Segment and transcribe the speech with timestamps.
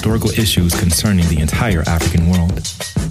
[0.00, 2.52] historical issues concerning the entire African world,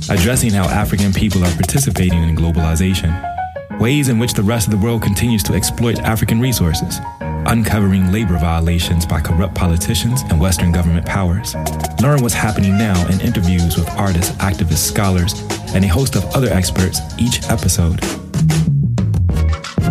[0.10, 3.12] addressing how African people are participating in globalization,
[3.78, 8.38] ways in which the rest of the world continues to exploit African resources, uncovering labor
[8.38, 11.56] violations by corrupt politicians and Western government powers.
[12.02, 15.34] Learn what's happening now in interviews with artists, activists, scholars,
[15.76, 18.00] and a host of other experts each episode.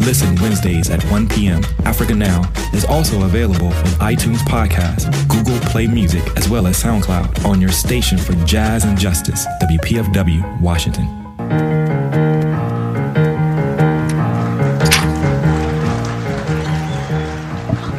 [0.01, 1.63] Listen Wednesdays at 1 p.m.
[1.85, 7.45] Africa Now is also available on iTunes Podcast, Google Play Music, as well as SoundCloud
[7.45, 11.07] on your station for jazz and justice, WPFW, Washington.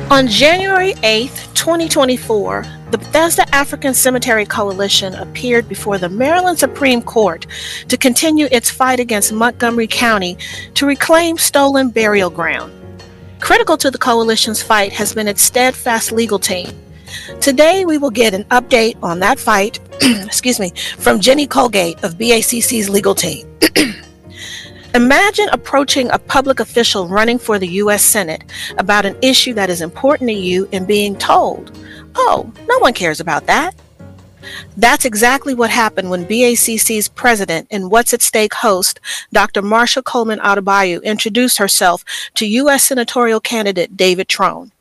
[0.09, 7.45] On January 8th, 2024, the Bethesda African Cemetery Coalition appeared before the Maryland Supreme Court
[7.90, 10.38] to continue its fight against Montgomery County
[10.76, 12.72] to reclaim stolen burial ground.
[13.42, 16.68] Critical to the coalition's fight has been its steadfast legal team.
[17.42, 22.16] Today, we will get an update on that fight, excuse me, from Jenny Colgate of
[22.16, 23.47] BACC's legal team.
[24.95, 28.03] Imagine approaching a public official running for the U.S.
[28.03, 28.44] Senate
[28.78, 31.78] about an issue that is important to you and being told,
[32.18, 33.76] oh, no one cares about that.
[34.76, 39.00] That's exactly what happened when BACC's president and What's at Stake host,
[39.32, 39.62] Dr.
[39.62, 42.04] Marsha Coleman Adebayo, introduced herself
[42.36, 42.84] to U.S.
[42.84, 44.72] senatorial candidate David Trone.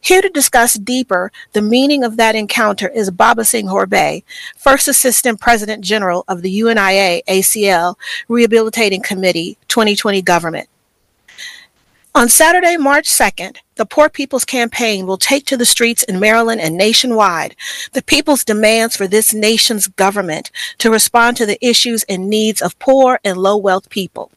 [0.00, 4.24] Here to discuss deeper the meaning of that encounter is Baba Senghor Baye,
[4.56, 7.94] First Assistant President General of the UNIA ACL
[8.26, 10.68] Rehabilitating Committee 2020 Government.
[12.14, 16.60] On Saturday, March 2nd, the Poor People's Campaign will take to the streets in Maryland
[16.60, 17.54] and nationwide
[17.92, 22.78] the people's demands for this nation's government to respond to the issues and needs of
[22.80, 24.32] poor and low wealth people.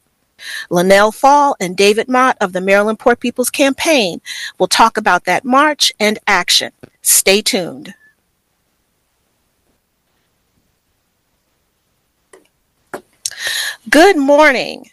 [0.70, 4.20] Linnell Fall and David Mott of the Maryland Poor People's Campaign
[4.58, 6.72] will talk about that march and action.
[7.02, 7.94] Stay tuned.
[13.90, 14.90] Good morning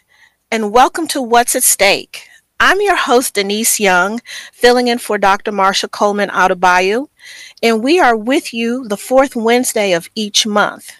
[0.50, 2.29] and welcome to What's at Stake.
[2.62, 4.20] I'm your host, Denise Young,
[4.52, 5.50] filling in for Dr.
[5.50, 7.08] Marsha Coleman Adebayo,
[7.62, 10.92] and we are with you the fourth Wednesday of each month.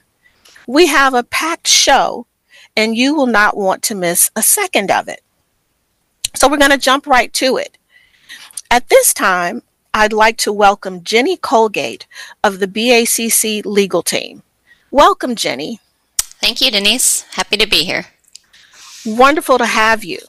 [0.66, 2.26] We have a packed show,
[2.74, 5.20] and you will not want to miss a second of it.
[6.34, 7.76] So we're going to jump right to it.
[8.70, 12.06] At this time, I'd like to welcome Jenny Colgate
[12.42, 14.42] of the BACC legal team.
[14.90, 15.80] Welcome, Jenny.
[16.16, 17.26] Thank you, Denise.
[17.32, 18.06] Happy to be here.
[19.04, 20.20] Wonderful to have you.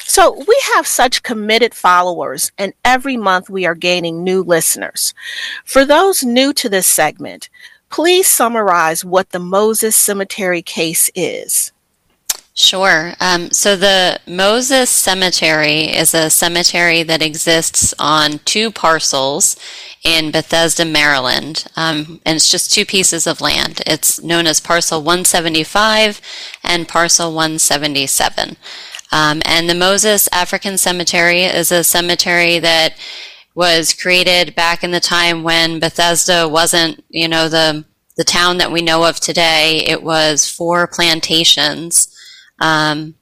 [0.00, 5.14] So, we have such committed followers, and every month we are gaining new listeners.
[5.64, 7.48] For those new to this segment,
[7.90, 11.72] please summarize what the Moses Cemetery case is.
[12.54, 13.14] Sure.
[13.18, 19.56] Um, so the Moses Cemetery is a cemetery that exists on two parcels
[20.04, 21.64] in Bethesda, Maryland.
[21.76, 23.80] Um, and it's just two pieces of land.
[23.86, 26.20] It's known as Parcel 175
[26.62, 28.56] and Parcel 177.
[29.12, 32.94] Um, and the Moses African Cemetery is a cemetery that
[33.54, 37.84] was created back in the time when Bethesda wasn't, you know, the
[38.16, 39.84] the town that we know of today.
[39.86, 42.14] It was four plantations,
[42.58, 43.14] um,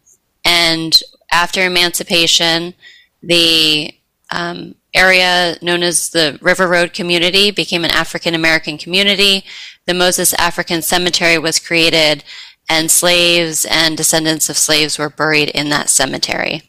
[0.45, 1.01] and
[1.33, 2.75] after emancipation,
[3.22, 3.95] the
[4.31, 9.45] um, area known as the River Road community became an African American community.
[9.87, 12.25] The Moses African Cemetery was created
[12.71, 16.63] and slaves and descendants of slaves were buried in that cemetery.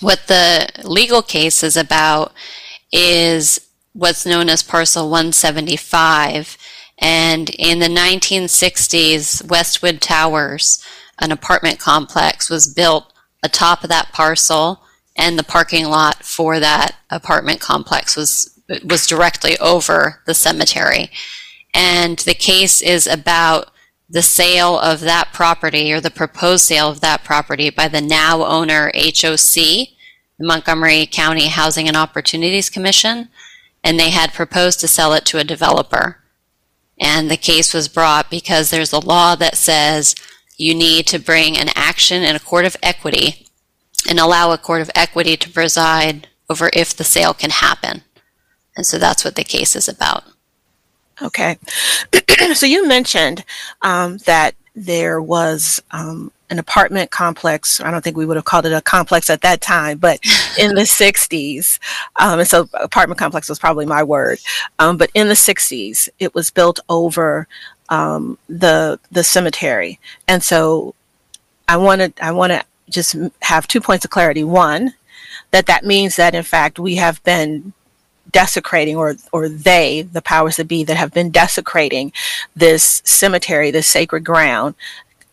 [0.00, 2.32] What the legal case is about
[2.90, 3.60] is
[3.92, 6.58] what's known as Parcel 175.
[6.98, 10.84] And in the 1960s, Westwood Towers,
[11.20, 13.12] an apartment complex, was built
[13.44, 14.82] atop of that parcel,
[15.14, 18.52] and the parking lot for that apartment complex was
[18.84, 21.10] was directly over the cemetery.
[21.72, 23.70] And the case is about
[24.08, 28.44] the sale of that property or the proposed sale of that property by the now
[28.44, 29.88] owner HOC, the
[30.40, 33.28] Montgomery County Housing and Opportunities Commission,
[33.82, 36.18] and they had proposed to sell it to a developer.
[37.00, 40.14] And the case was brought because there's a law that says
[40.56, 43.46] you need to bring an action in a court of equity
[44.08, 48.02] and allow a court of equity to preside over if the sale can happen.
[48.76, 50.24] And so that's what the case is about.
[51.22, 51.58] Okay.
[52.54, 53.44] so you mentioned
[53.82, 57.80] um, that there was um, an apartment complex.
[57.80, 60.20] I don't think we would have called it a complex at that time, but
[60.58, 61.78] in the 60s.
[62.16, 64.38] Um, and so apartment complex was probably my word.
[64.78, 67.48] Um, but in the 60s, it was built over
[67.88, 70.00] um, the the cemetery.
[70.28, 70.94] And so
[71.68, 74.44] I wanted I want to just have two points of clarity.
[74.44, 74.94] One,
[75.50, 77.72] that that means that in fact we have been
[78.32, 82.12] desecrating or or they the powers that be that have been desecrating
[82.54, 84.74] this cemetery this sacred ground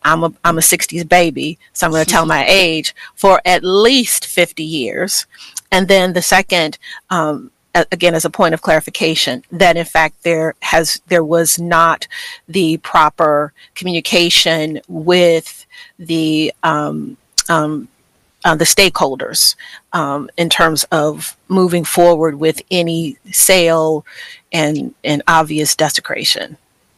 [0.04, 3.64] I'm a I'm a 60s baby, so I'm going to tell my age for at
[3.64, 5.26] least 50 years.
[5.72, 6.78] And then the second,
[7.10, 12.06] um, again, as a point of clarification, that in fact there has there was not
[12.48, 15.66] the proper communication with
[15.98, 17.16] the um,
[17.48, 17.88] um,
[18.44, 19.56] uh, the stakeholders
[19.92, 24.04] um, in terms of moving forward with any sale
[24.52, 26.56] and and obvious desecration.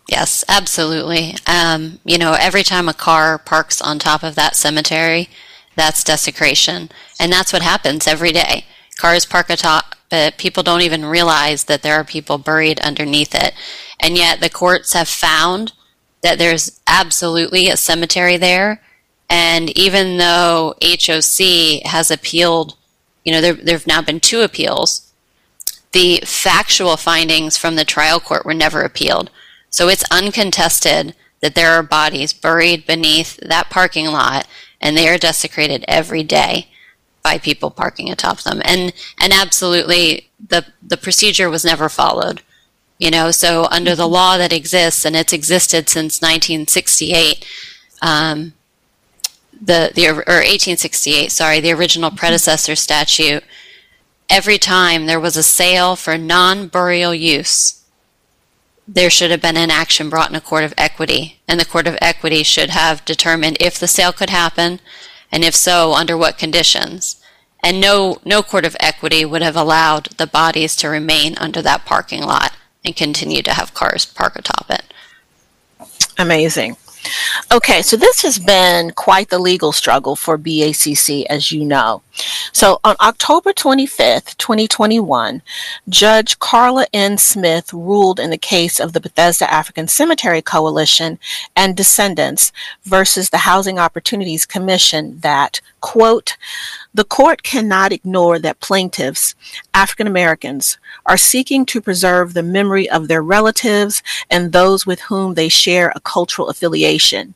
[0.08, 1.34] Yes, absolutely.
[1.46, 5.28] Um, you know, every time a car parks on top of that cemetery,
[5.74, 6.90] that's desecration.
[7.18, 8.66] And that's what happens every day.
[8.96, 13.52] Cars park atop, but people don't even realize that there are people buried underneath it.
[14.00, 15.72] And yet the courts have found
[16.22, 18.80] that there's absolutely a cemetery there.
[19.28, 22.76] And even though HOC has appealed,
[23.24, 25.12] you know, there, there have now been two appeals,
[25.92, 29.30] the factual findings from the trial court were never appealed.
[29.70, 34.46] So it's uncontested that there are bodies buried beneath that parking lot
[34.80, 36.68] and they are desecrated every day
[37.22, 38.62] by people parking atop them.
[38.64, 42.42] And and absolutely the the procedure was never followed.
[42.98, 47.44] You know, so under the law that exists and it's existed since 1968,
[48.00, 48.54] um,
[49.60, 53.44] the the or 1868, sorry, the original predecessor statute.
[54.28, 57.84] Every time there was a sale for non-burial use,
[58.88, 61.86] there should have been an action brought in a court of equity, and the court
[61.86, 64.80] of equity should have determined if the sale could happen,
[65.30, 67.22] and if so, under what conditions.
[67.62, 71.84] And no, no court of equity would have allowed the bodies to remain under that
[71.84, 72.52] parking lot
[72.84, 74.84] and continue to have cars park atop it.
[76.18, 76.76] Amazing.
[77.52, 82.02] Okay, so this has been quite the legal struggle for BACC, as you know.
[82.52, 85.42] So on October 25th, 2021,
[85.88, 87.18] Judge Karla N.
[87.18, 91.18] Smith ruled in the case of the Bethesda African Cemetery Coalition
[91.54, 92.52] and descendants
[92.84, 96.36] versus the Housing Opportunities Commission that, quote,
[96.96, 99.34] the court cannot ignore that plaintiffs,
[99.74, 105.34] African Americans, are seeking to preserve the memory of their relatives and those with whom
[105.34, 107.34] they share a cultural affiliation.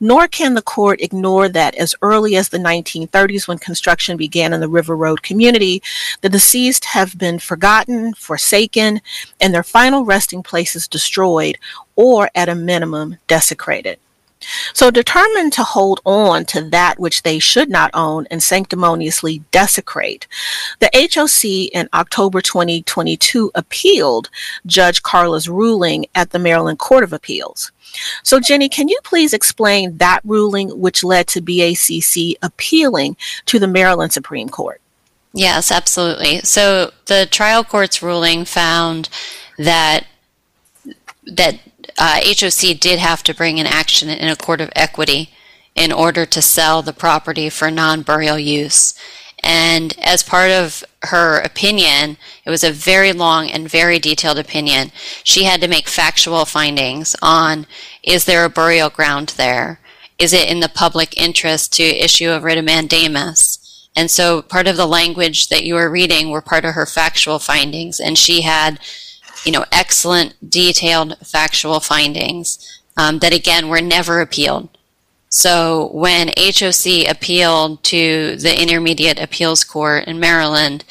[0.00, 4.60] Nor can the court ignore that as early as the 1930s, when construction began in
[4.60, 5.82] the River Road community,
[6.22, 9.02] the deceased have been forgotten, forsaken,
[9.42, 11.58] and their final resting places destroyed
[11.96, 13.98] or, at a minimum, desecrated.
[14.74, 20.26] So, determined to hold on to that which they should not own and sanctimoniously desecrate,
[20.78, 24.30] the HOC in October 2022 appealed
[24.66, 27.72] Judge Karla's ruling at the Maryland Court of Appeals.
[28.22, 33.16] So, Jenny, can you please explain that ruling which led to BACC appealing
[33.46, 34.80] to the Maryland Supreme Court?
[35.32, 36.40] Yes, absolutely.
[36.40, 39.08] So, the trial court's ruling found
[39.58, 40.06] that
[41.26, 41.58] that
[41.98, 45.30] uh, HOC did have to bring an action in a court of equity
[45.74, 48.94] in order to sell the property for non burial use.
[49.42, 54.90] And as part of her opinion, it was a very long and very detailed opinion.
[55.22, 57.66] She had to make factual findings on
[58.02, 59.80] is there a burial ground there?
[60.18, 63.88] Is it in the public interest to issue a writ of mandamus?
[63.94, 67.38] And so part of the language that you were reading were part of her factual
[67.38, 68.00] findings.
[68.00, 68.78] And she had
[69.44, 74.68] you know, excellent, detailed, factual findings um, that again were never appealed.
[75.28, 80.84] So when HOC appealed to the Intermediate Appeals Court in Maryland,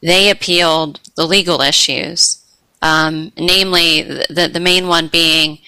[0.00, 2.42] they appealed the legal issues,
[2.80, 5.58] um, namely the, the main one being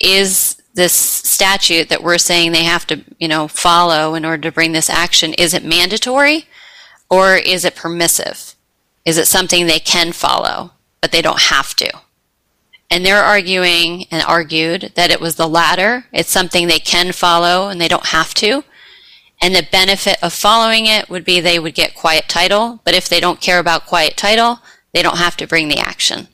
[0.00, 4.52] is this statute that we're saying they have to you know follow in order to
[4.52, 6.46] bring this action is it mandatory
[7.10, 8.54] or is it permissive
[9.04, 11.90] is it something they can follow but they don't have to.
[12.90, 16.06] And they're arguing and argued that it was the latter.
[16.12, 18.64] It's something they can follow and they don't have to.
[19.40, 23.08] And the benefit of following it would be they would get quiet title, but if
[23.08, 24.60] they don't care about quiet title,
[24.92, 26.28] they don't have to bring the action.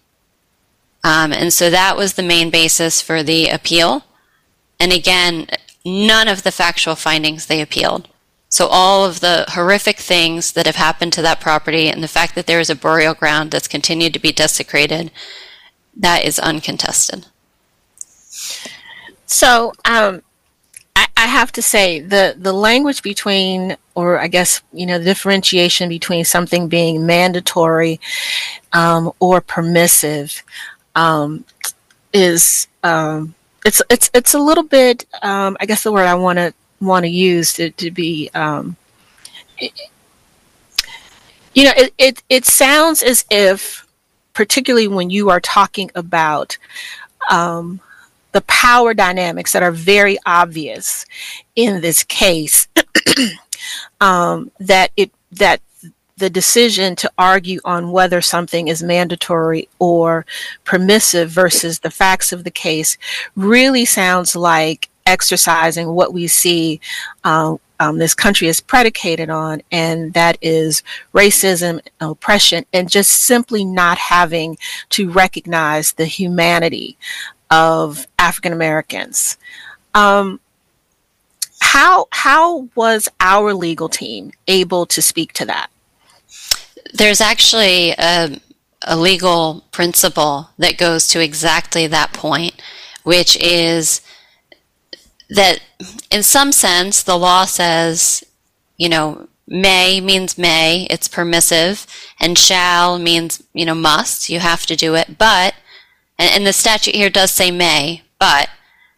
[1.03, 4.05] Um, and so that was the main basis for the appeal.
[4.81, 5.49] And again,
[5.85, 8.09] none of the factual findings they appealed.
[8.55, 12.37] So all of the horrific things that have happened to that property and the fact
[12.37, 15.11] that there is a burial ground that's continued to be desecrated,
[15.97, 17.27] that is uncontested.
[19.27, 20.23] So um,
[20.95, 25.05] I, I, have to say the the language between, or I guess you know, the
[25.05, 27.99] differentiation between something being mandatory
[28.73, 30.45] um, or permissive
[30.95, 31.45] um,
[32.13, 33.35] is um,
[33.65, 35.07] it's it's it's a little bit.
[35.23, 38.77] Um, I guess the word I want to want to use to, to be um,
[41.55, 43.87] You know, it, it, it sounds as if,
[44.33, 46.59] particularly when you are talking about
[47.31, 47.81] um,
[48.33, 51.07] the power dynamics that are very obvious
[51.55, 52.67] in this case,
[54.01, 55.61] um, that it that
[56.17, 60.25] the decision to argue on whether something is mandatory or
[60.65, 62.97] permissive versus the facts of the case
[63.35, 66.81] really sounds like exercising what we see
[67.25, 70.83] uh, um, this country is predicated on, and that is
[71.13, 74.57] racism, oppression, and just simply not having
[74.91, 76.97] to recognize the humanity
[77.51, 79.37] of African Americans.
[79.95, 80.41] Um,
[81.61, 85.69] how how was our legal team able to speak to that?
[86.93, 88.41] There's actually a,
[88.83, 92.63] a legal principle that goes to exactly that point,
[93.03, 94.01] which is
[95.35, 95.61] that
[96.11, 98.25] in some sense the law says,
[98.77, 101.87] you know, may means may, it's permissive,
[102.19, 105.55] and shall means, you know, must, you have to do it, but,
[106.19, 108.49] and, and the statute here does say may, but,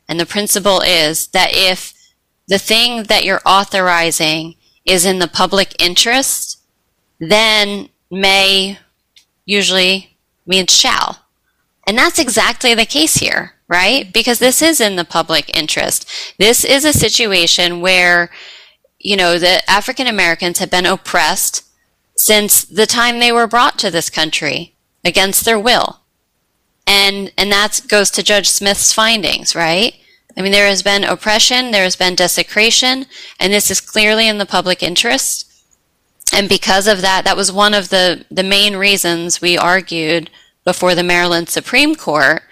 [0.08, 1.94] and the principle is that if
[2.46, 6.62] the thing that you're authorizing is in the public interest,
[7.18, 8.78] then may
[9.44, 10.16] usually
[10.46, 11.26] means shall.
[11.88, 14.12] And that's exactly the case here right?
[14.12, 16.08] Because this is in the public interest.
[16.38, 18.30] This is a situation where,
[18.98, 21.64] you know, the African Americans have been oppressed
[22.16, 26.00] since the time they were brought to this country against their will.
[26.86, 29.94] And, and that goes to Judge Smith's findings, right?
[30.36, 33.06] I mean, there has been oppression, there has been desecration,
[33.40, 35.50] and this is clearly in the public interest.
[36.32, 40.30] And because of that, that was one of the, the main reasons we argued
[40.64, 42.42] before the Maryland Supreme Court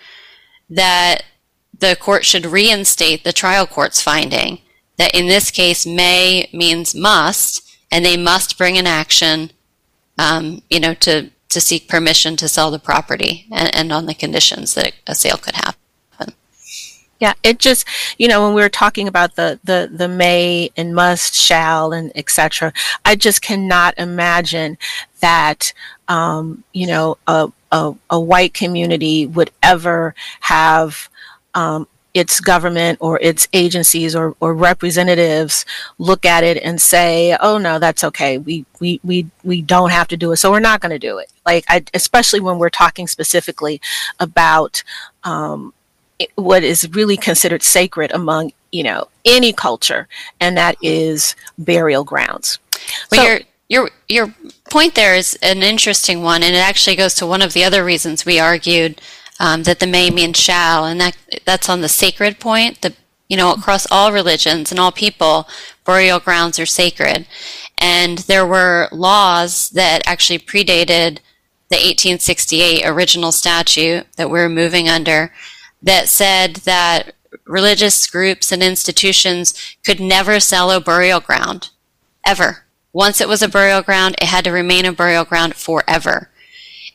[0.70, 1.24] that
[1.78, 4.60] the court should reinstate the trial court's finding
[4.96, 9.50] that in this case may means must, and they must bring an action,
[10.18, 14.14] um, you know, to to seek permission to sell the property and, and on the
[14.14, 15.78] conditions that a sale could happen.
[17.20, 17.86] Yeah, it just
[18.18, 22.12] you know when we were talking about the the the may and must, shall, and
[22.14, 22.72] etc.
[23.04, 24.78] I just cannot imagine
[25.20, 25.72] that
[26.08, 31.08] um, you know a a, a white community would ever have
[31.54, 35.66] um, its government or its agencies or, or representatives
[35.98, 38.38] look at it and say, "Oh no, that's okay.
[38.38, 41.18] We we we we don't have to do it, so we're not going to do
[41.18, 43.80] it." Like, I, especially when we're talking specifically
[44.20, 44.84] about
[45.24, 45.74] um,
[46.36, 50.06] what is really considered sacred among you know any culture,
[50.40, 52.60] and that is burial grounds.
[53.40, 54.34] So, your your
[54.70, 57.84] point there is an interesting one, and it actually goes to one of the other
[57.84, 59.00] reasons we argued
[59.40, 62.82] um, that the may means shall, and that that's on the sacred point.
[62.82, 62.94] The
[63.28, 65.48] you know across all religions and all people,
[65.84, 67.26] burial grounds are sacred,
[67.78, 71.18] and there were laws that actually predated
[71.70, 75.32] the 1868 original statute that we're moving under
[75.82, 77.14] that said that
[77.46, 81.70] religious groups and institutions could never sell a burial ground
[82.24, 82.63] ever
[82.94, 86.30] once it was a burial ground, it had to remain a burial ground forever.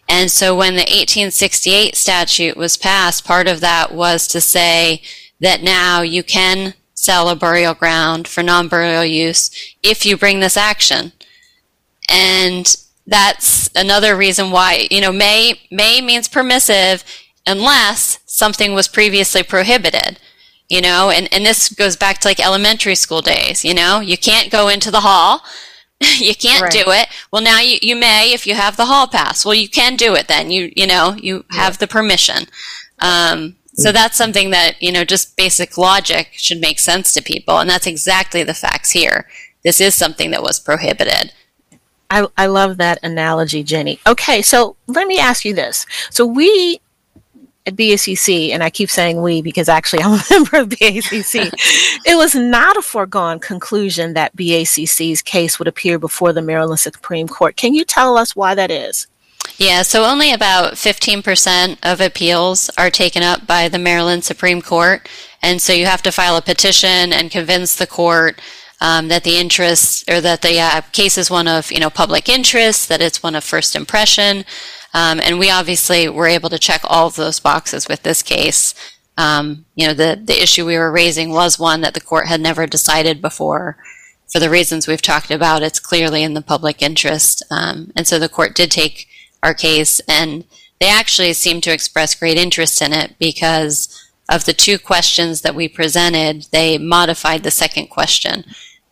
[0.08, 5.03] And so when the 1868 statute was passed, part of that was to say
[5.39, 9.51] that now you can sell a burial ground for non-burial use
[9.84, 11.12] if you bring this action.
[12.10, 12.75] And
[13.06, 17.03] that's another reason why, you know, may, may means permissive
[17.46, 20.18] unless something was previously prohibited
[20.70, 24.18] you know and, and this goes back to like elementary school days you know you
[24.18, 25.41] can't go into the hall
[26.20, 26.72] you can't right.
[26.72, 27.08] do it.
[27.32, 29.46] Well, now you, you may if you have the hall pass.
[29.46, 30.51] Well, you can do it then.
[30.51, 32.46] You you know you have the permission.
[33.00, 37.60] Um, so that's something that you know just basic logic should make sense to people,
[37.60, 39.27] and that's exactly the facts here.
[39.63, 41.34] This is something that was prohibited.
[42.10, 44.00] I, I love that analogy, Jenny.
[44.08, 45.86] Okay, so let me ask you this.
[46.10, 46.82] So we
[47.75, 51.51] BACC, and I keep saying we because actually I'm a member of BACC,
[52.05, 57.27] it was not a foregone conclusion that BACC's case would appear before the Maryland Supreme
[57.27, 57.55] Court.
[57.55, 59.07] Can you tell us why that is?
[59.57, 65.09] Yeah, so only about 15% of appeals are taken up by the Maryland Supreme Court.
[65.41, 68.39] And so you have to file a petition and convince the court
[68.81, 72.29] um, that the interest or that the uh, case is one of you know public
[72.29, 74.45] interest, that it's one of first impression.
[74.93, 78.74] Um, and we obviously were able to check all of those boxes with this case.
[79.17, 82.41] Um, you know, the, the issue we were raising was one that the court had
[82.41, 83.77] never decided before.
[84.31, 87.43] For the reasons we've talked about, it's clearly in the public interest.
[87.51, 89.08] Um, and so the court did take
[89.43, 90.46] our case, and
[90.79, 95.55] they actually seemed to express great interest in it because of the two questions that
[95.55, 98.46] we presented, they modified the second question.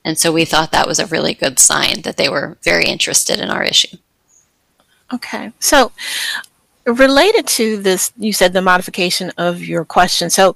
[0.04, 3.40] And so we thought that was a really good sign that they were very interested
[3.40, 3.98] in our issue.
[5.14, 5.52] Okay.
[5.60, 5.92] So,
[6.86, 10.30] related to this, you said the modification of your question.
[10.30, 10.56] So,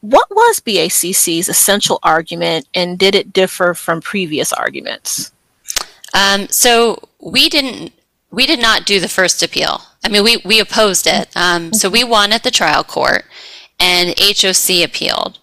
[0.00, 5.32] what was BACC's essential argument and did it differ from previous arguments?
[6.14, 7.92] Um, so, we didn't.
[8.30, 9.80] We did not do the first appeal.
[10.04, 11.28] I mean, we, we opposed it.
[11.34, 13.24] Um, so we won at the trial court,
[13.80, 15.38] and HOC appealed.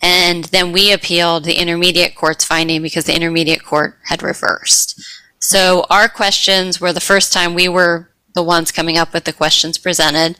[0.00, 5.00] And then we appealed the intermediate court's finding because the intermediate court had reversed.
[5.48, 9.32] So our questions were the first time we were the ones coming up with the
[9.32, 10.38] questions presented.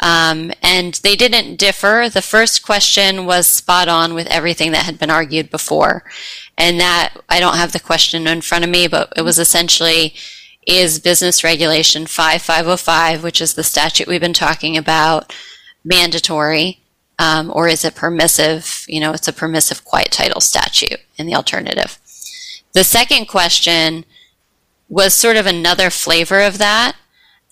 [0.00, 2.08] Um, and they didn't differ.
[2.08, 6.04] The first question was spot on with everything that had been argued before.
[6.56, 10.14] And that, I don't have the question in front of me, but it was essentially,
[10.66, 15.34] is Business Regulation 5505, which is the statute we've been talking about,
[15.84, 16.80] mandatory?
[17.18, 18.86] Um, or is it permissive?
[18.88, 21.98] You know, it's a permissive quiet title statute in the alternative.
[22.72, 24.06] The second question
[24.88, 26.96] was sort of another flavor of that.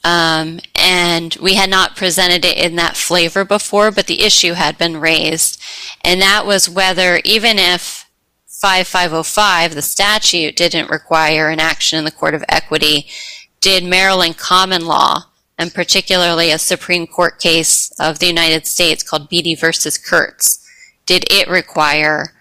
[0.05, 4.77] Um, and we had not presented it in that flavor before, but the issue had
[4.77, 5.61] been raised.
[6.03, 8.09] And that was whether, even if
[8.47, 13.07] 5505, the statute, didn't require an action in the Court of Equity,
[13.61, 15.25] did Maryland common law,
[15.59, 20.67] and particularly a Supreme Court case of the United States called Beatty versus Kurtz,
[21.07, 22.35] did it require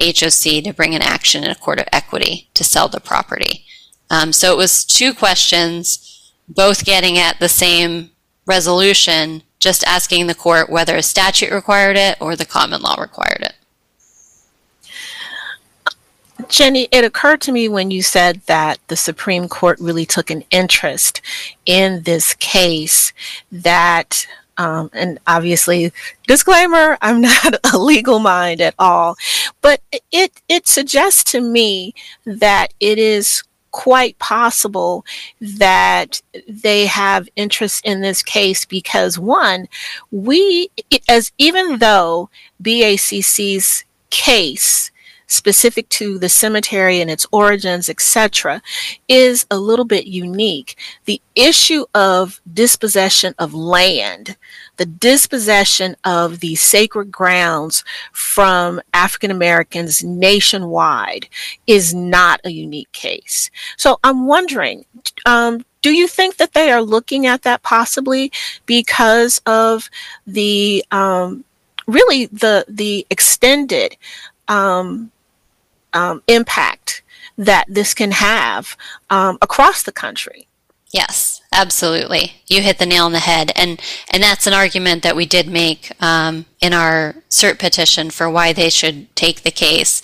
[0.00, 3.64] HOC to bring an action in a court of equity to sell the property?
[4.10, 8.10] Um, so it was two questions, both getting at the same
[8.46, 13.42] resolution, just asking the court whether a statute required it or the common law required
[13.42, 13.54] it.
[16.48, 20.44] Jenny, it occurred to me when you said that the Supreme Court really took an
[20.50, 21.20] interest
[21.66, 23.12] in this case
[23.50, 25.92] that um, and obviously,
[26.26, 29.16] disclaimer: I'm not a legal mind at all,
[29.60, 31.94] but it it suggests to me
[32.26, 35.04] that it is quite possible
[35.40, 39.68] that they have interest in this case because one,
[40.10, 40.70] we
[41.08, 42.30] as even though
[42.62, 44.90] BACC's case
[45.28, 48.60] specific to the cemetery and its origins, etc.,
[49.06, 50.76] is a little bit unique.
[51.04, 54.36] The issue of dispossession of land,
[54.78, 61.28] the dispossession of the sacred grounds from African Americans nationwide
[61.66, 63.50] is not a unique case.
[63.76, 64.84] So I'm wondering,
[65.26, 68.32] um, do you think that they are looking at that possibly
[68.66, 69.90] because of
[70.26, 71.44] the um,
[71.86, 73.96] really the the extended
[74.48, 75.12] um,
[75.92, 77.02] um, impact
[77.36, 78.76] that this can have
[79.10, 80.47] um, across the country.
[80.90, 82.34] Yes, absolutely.
[82.46, 85.46] You hit the nail on the head, and and that's an argument that we did
[85.46, 90.00] make um, in our cert petition for why they should take the case.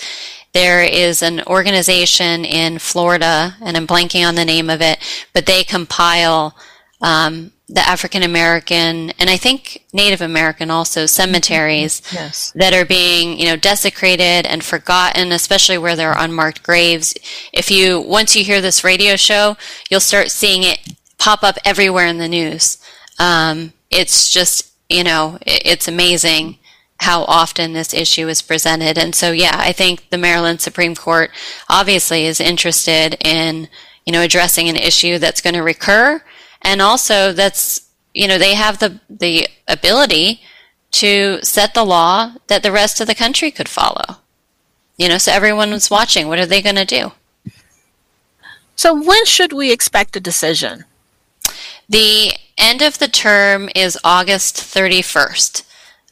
[0.52, 4.98] There is an organization in Florida, and I'm blanking on the name of it,
[5.32, 6.54] but they compile
[7.00, 12.52] um, the African American and I think Native American also cemeteries yes.
[12.54, 17.14] that are being, you know, desecrated and forgotten, especially where there are unmarked graves.
[17.52, 19.56] If you once you hear this radio show,
[19.90, 20.78] you'll start seeing it
[21.18, 22.78] pop up everywhere in the news.
[23.18, 26.58] Um, it's just, you know, it's amazing
[26.98, 28.98] how often this issue is presented.
[28.98, 31.30] And so, yeah, I think the Maryland Supreme Court
[31.68, 33.68] obviously is interested in,
[34.04, 36.22] you know, addressing an issue that's going to recur
[36.64, 40.40] and also that's you know they have the the ability
[40.90, 44.18] to set the law that the rest of the country could follow.
[44.96, 46.28] You know, so everyone was watching.
[46.28, 47.12] What are they going to do?
[48.76, 50.84] So when should we expect a decision?
[51.88, 55.64] The end of the term is August 31st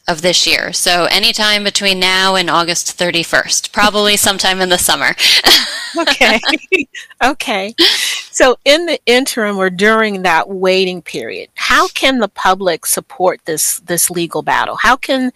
[0.07, 0.73] of this year.
[0.73, 5.15] So anytime between now and August 31st, probably sometime in the summer.
[5.97, 6.39] okay.
[7.23, 7.73] okay.
[7.77, 13.79] So in the interim or during that waiting period, how can the public support this
[13.81, 14.75] this legal battle?
[14.75, 15.31] How can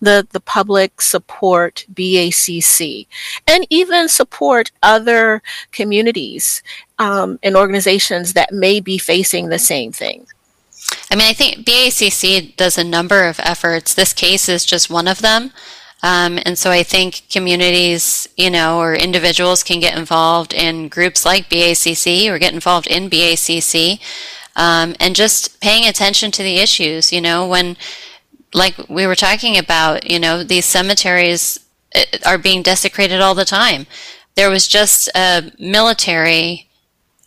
[0.00, 3.06] the the public support BACC
[3.46, 6.62] and even support other communities
[6.98, 10.26] um, and organizations that may be facing the same thing?
[11.10, 13.94] I mean, I think BACC does a number of efforts.
[13.94, 15.52] This case is just one of them.
[16.02, 21.24] Um, and so I think communities, you know, or individuals can get involved in groups
[21.24, 24.00] like BACC or get involved in BACC
[24.54, 27.76] um, and just paying attention to the issues, you know, when,
[28.54, 31.58] like we were talking about, you know, these cemeteries
[31.94, 33.86] uh, are being desecrated all the time.
[34.36, 36.68] There was just a military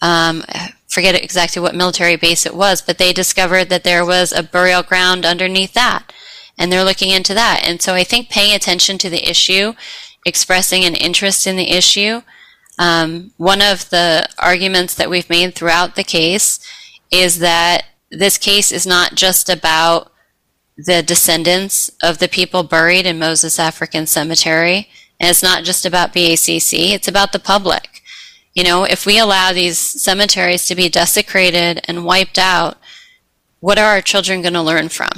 [0.01, 0.43] um,
[0.91, 4.83] forget exactly what military base it was, but they discovered that there was a burial
[4.83, 6.11] ground underneath that.
[6.57, 7.61] And they're looking into that.
[7.63, 9.73] And so I think paying attention to the issue,
[10.25, 12.21] expressing an interest in the issue,
[12.77, 16.59] um, one of the arguments that we've made throughout the case
[17.09, 20.11] is that this case is not just about
[20.77, 24.89] the descendants of the people buried in Moses African Cemetery,
[25.21, 27.90] and it's not just about BACC, it's about the public.
[28.53, 32.77] You know, if we allow these cemeteries to be desecrated and wiped out,
[33.59, 35.09] what are our children going to learn from?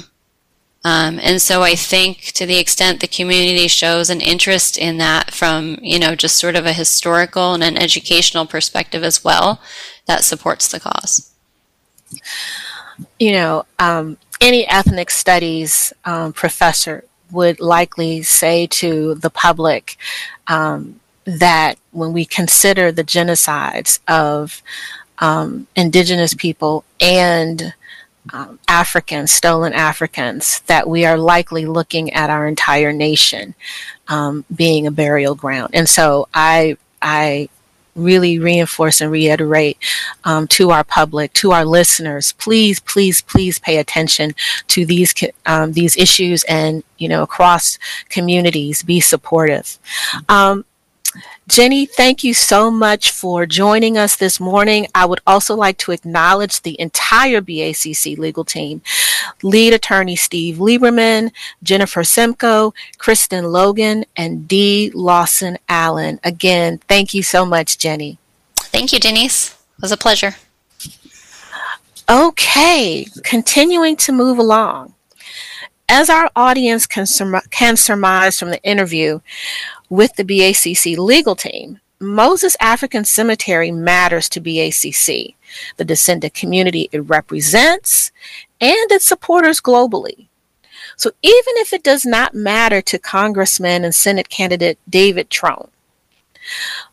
[0.84, 5.32] Um, and so I think to the extent the community shows an interest in that
[5.32, 9.62] from, you know, just sort of a historical and an educational perspective as well,
[10.06, 11.32] that supports the cause.
[13.18, 19.96] You know, um, any ethnic studies um, professor would likely say to the public
[20.46, 24.62] um, that when we consider the genocides of
[25.18, 27.74] um, indigenous people and
[28.32, 33.54] um, Africans, stolen Africans, that we are likely looking at our entire nation
[34.08, 35.70] um, being a burial ground.
[35.74, 37.48] And so I, I
[37.94, 39.78] really reinforce and reiterate
[40.24, 44.34] um, to our public, to our listeners, please, please, please pay attention
[44.68, 45.14] to these
[45.46, 49.78] um, these issues, and you know, across communities, be supportive.
[50.28, 50.64] Um,
[51.46, 54.86] Jenny, thank you so much for joining us this morning.
[54.94, 58.80] I would also like to acknowledge the entire BACC legal team
[59.42, 66.18] lead attorney Steve Lieberman, Jennifer Simcoe, Kristen Logan, and Dee Lawson Allen.
[66.24, 68.16] Again, thank you so much, Jenny.
[68.56, 69.50] Thank you, Denise.
[69.50, 70.36] It was a pleasure.
[72.08, 74.93] Okay, continuing to move along.
[75.88, 77.06] As our audience can,
[77.50, 79.20] can surmise from the interview,
[79.90, 85.34] with the BACC legal team, Moses African Cemetery matters to BACC,
[85.76, 88.12] the descendant community it represents,
[88.60, 90.28] and its supporters globally.
[90.96, 95.68] So even if it does not matter to Congressman and Senate candidate David Trone,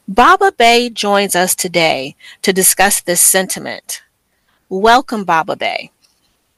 [0.08, 4.04] Baba Baye joins us today to discuss this sentiment.
[4.70, 5.92] Welcome, Baba Baye.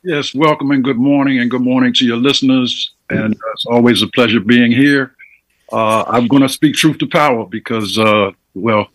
[0.04, 2.92] Yes, welcome and good morning, and good morning to your listeners.
[3.10, 5.16] And it's always a pleasure being here
[5.74, 8.88] uh, I'm going to speak truth to power because, uh, well,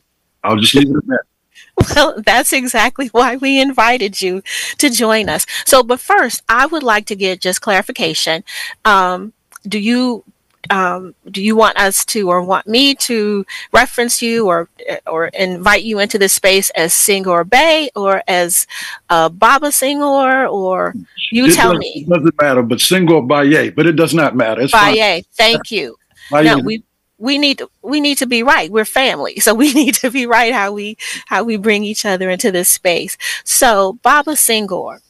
[0.45, 1.23] I'll just leave it at that.
[1.95, 4.43] Well, that's exactly why we invited you
[4.79, 5.47] to join us.
[5.65, 8.43] So, but first, I would like to get just clarification.
[8.85, 10.25] Um, do you
[10.71, 14.69] um, do you want us to or want me to reference you or
[15.07, 18.67] or invite you into this space as Senghor Bay or as
[19.09, 20.95] uh, Baba Senghor or
[21.33, 22.07] you it tell me?
[22.07, 24.63] It doesn't matter, but Senghor Baye, but it does not matter.
[24.63, 25.97] It's Baye, thank you.
[26.31, 26.83] No, we
[27.19, 28.71] we need to, we need to be right.
[28.71, 32.31] We're family, so we need to be right how we how we bring each other
[32.31, 33.17] into this space.
[33.45, 35.01] So Baba Senghor,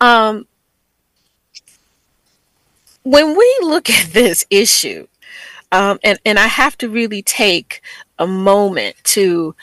[0.00, 0.46] um,
[3.02, 5.06] when we look at this issue,
[5.72, 7.82] um, and and I have to really take
[8.18, 9.54] a moment to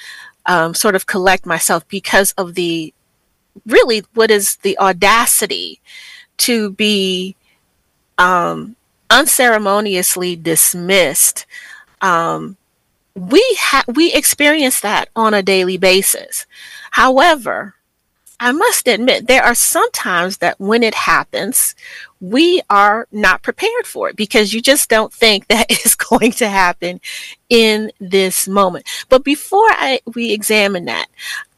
[0.45, 2.93] um, sort of collect myself because of the
[3.65, 5.81] really what is the audacity
[6.37, 7.35] to be
[8.17, 8.75] um,
[9.09, 11.45] unceremoniously dismissed,
[12.01, 12.57] um,
[13.15, 16.45] we ha- we experience that on a daily basis.
[16.91, 17.75] However,
[18.39, 21.73] I must admit there are some times that when it happens,
[22.19, 26.47] we are not prepared for it because you just don't think that is going to
[26.47, 26.99] happen
[27.49, 28.85] in this moment.
[29.09, 31.07] But before I, we examine that,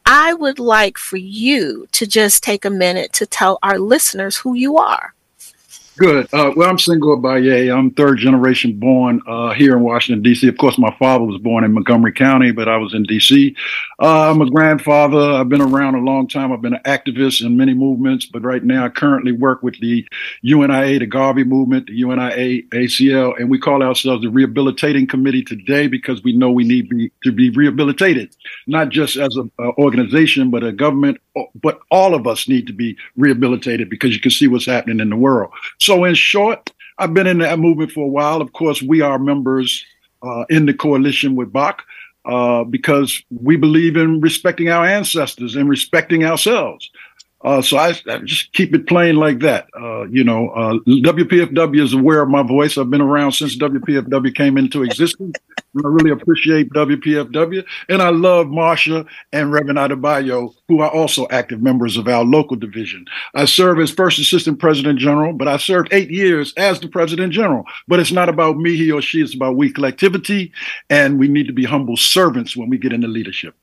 [0.06, 4.54] I would like for you to just take a minute to tell our listeners who
[4.54, 5.14] you are.
[6.00, 6.32] Good.
[6.32, 7.70] Uh, well, I'm Senghor Baye.
[7.70, 10.48] I'm third generation born uh, here in Washington, D.C.
[10.48, 13.54] Of course, my father was born in Montgomery County, but I was in D.C.
[14.00, 15.18] Uh, I'm a grandfather.
[15.18, 16.52] I've been around a long time.
[16.52, 20.08] I've been an activist in many movements, but right now I currently work with the
[20.42, 25.86] UNIA, the Garvey movement, the UNIA, ACL, and we call ourselves the Rehabilitating Committee today
[25.86, 28.34] because we know we need be, to be rehabilitated,
[28.66, 31.18] not just as an organization, but a government,
[31.62, 35.10] but all of us need to be rehabilitated because you can see what's happening in
[35.10, 35.52] the world.
[35.78, 38.40] So, in short, I've been in that movement for a while.
[38.40, 39.84] Of course, we are members
[40.22, 41.80] uh, in the coalition with BACC
[42.24, 46.90] uh, because we believe in respecting our ancestors and respecting ourselves.
[47.42, 49.66] Uh, so I, I, just keep it plain like that.
[49.74, 52.76] Uh, you know, uh, WPFW is aware of my voice.
[52.76, 55.38] I've been around since WPFW came into existence.
[55.74, 57.64] and I really appreciate WPFW.
[57.88, 62.56] And I love Marsha and Reverend Adebayo, who are also active members of our local
[62.56, 63.06] division.
[63.34, 67.32] I serve as First Assistant President General, but I served eight years as the President
[67.32, 67.64] General.
[67.88, 69.22] But it's not about me, he or she.
[69.22, 70.52] It's about we collectivity.
[70.90, 73.54] And we need to be humble servants when we get into leadership.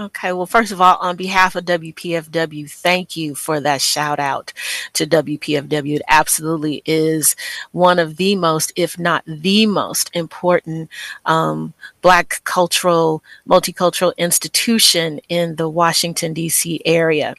[0.00, 4.50] Okay, well, first of all, on behalf of WPFW, thank you for that shout out
[4.94, 5.96] to WPFW.
[5.96, 7.36] It absolutely is
[7.72, 10.88] one of the most, if not the most important
[11.26, 16.80] um, Black cultural, multicultural institution in the Washington, D.C.
[16.86, 17.34] area.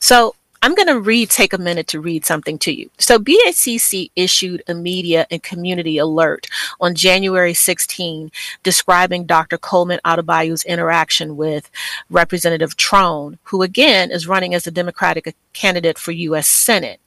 [0.00, 2.90] So, I'm going to read, take a minute to read something to you.
[2.98, 6.48] So, BACC issued a media and community alert
[6.80, 8.32] on January 16,
[8.64, 9.58] describing Dr.
[9.58, 11.70] Coleman Adebayo's interaction with
[12.10, 16.48] Representative Trone, who again is running as a Democratic candidate for U.S.
[16.48, 16.98] Senate.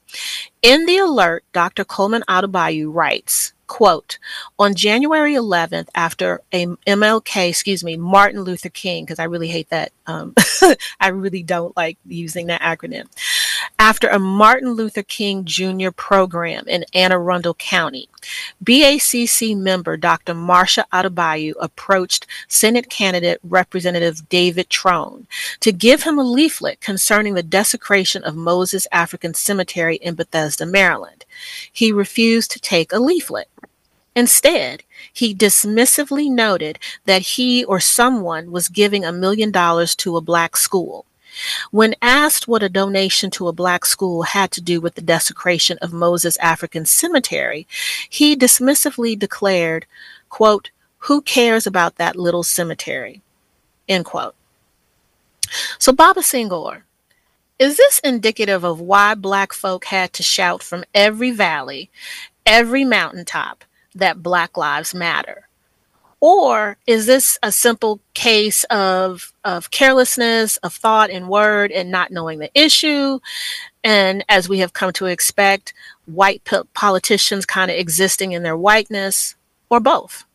[0.62, 1.84] In the alert, Dr.
[1.84, 4.18] Coleman Adebayo writes, quote
[4.58, 9.70] on january 11th after a mlk excuse me martin luther king because i really hate
[9.70, 10.34] that um,
[11.00, 13.06] i really don't like using that acronym
[13.80, 15.92] after a Martin Luther King Jr.
[15.92, 18.10] program in Anne Arundel County.
[18.62, 20.34] BACC member Dr.
[20.34, 25.28] Marsha Adebayo approached Senate candidate Representative David Trone
[25.62, 31.24] to give him a leaflet concerning the desecration of Moses African Cemetery in Bethesda, Maryland.
[31.72, 33.48] He refused to take a leaflet.
[34.14, 40.22] Instead, he dismissively noted that he or someone was giving a million dollars to a
[40.22, 41.06] black school.
[41.72, 45.78] When asked what a donation to a black school had to do with the desecration
[45.82, 47.68] of Moses African Cemetery,
[48.10, 49.86] he dismissively declared,
[50.30, 50.72] quote,
[51.04, 53.22] who cares about that little cemetery?
[53.88, 54.36] End quote.
[55.78, 56.84] So Baba Senghor,
[57.58, 61.90] is this indicative of why black folk had to shout from every valley,
[62.46, 65.49] every mountaintop that Black Lives Matter?
[66.22, 72.12] Or is this a simple case of, of carelessness, of thought and word, and not
[72.12, 73.20] knowing the issue?
[73.84, 75.74] And as we have come to expect,
[76.06, 79.36] white politicians kind of existing in their whiteness,
[79.70, 80.26] or both?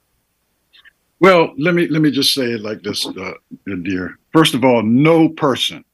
[1.20, 3.32] Well, let me let me just say it like this, uh,
[3.82, 4.18] dear.
[4.32, 5.84] First of all, no person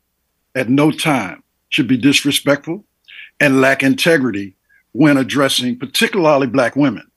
[0.55, 2.85] at no time should be disrespectful
[3.38, 4.55] and lack integrity
[4.92, 7.10] when addressing particularly black women.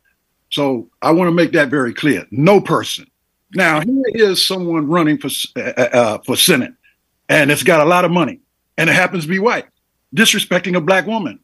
[0.53, 2.27] So I want to make that very clear.
[2.29, 3.09] No person.
[3.55, 6.73] Now here is someone running for uh, uh, uh, for Senate,
[7.27, 8.39] and it's got a lot of money,
[8.77, 9.65] and it happens to be white,
[10.15, 11.39] disrespecting a black woman.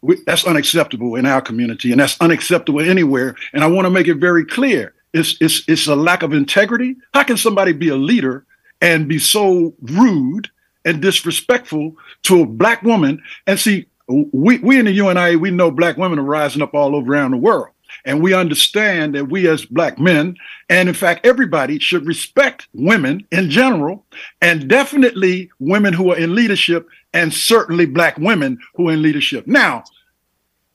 [0.00, 3.36] We, that's unacceptable in our community, and that's unacceptable anywhere.
[3.52, 6.96] And I want to make it very clear: it's it's it's a lack of integrity.
[7.12, 8.46] How can somebody be a leader
[8.80, 10.48] and be so rude
[10.86, 13.22] and disrespectful to a black woman?
[13.46, 16.96] And see, we we in the UNIA we know black women are rising up all
[16.96, 17.68] over around the world.
[18.06, 20.36] And we understand that we as black men,
[20.70, 24.06] and in fact, everybody should respect women in general,
[24.40, 29.46] and definitely women who are in leadership, and certainly black women who are in leadership.
[29.48, 29.82] Now,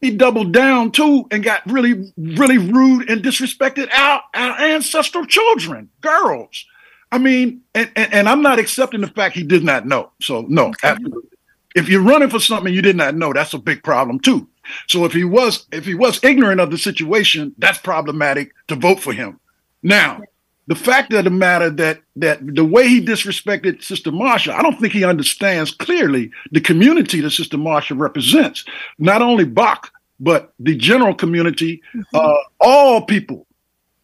[0.01, 5.89] he doubled down too and got really, really rude and disrespected our, our ancestral children,
[6.01, 6.65] girls.
[7.11, 10.11] I mean, and, and, and, I'm not accepting the fact he did not know.
[10.21, 11.29] So, no, absolutely.
[11.75, 14.47] If you're running for something you did not know, that's a big problem too.
[14.87, 18.99] So if he was if he was ignorant of the situation, that's problematic to vote
[18.99, 19.39] for him.
[19.83, 20.21] Now,
[20.67, 24.79] the fact of the matter that that the way he disrespected Sister Marsha, I don't
[24.79, 28.63] think he understands clearly the community that Sister Marsha represents.
[28.97, 32.15] Not only BACC, but the general community, mm-hmm.
[32.15, 33.47] uh, all people.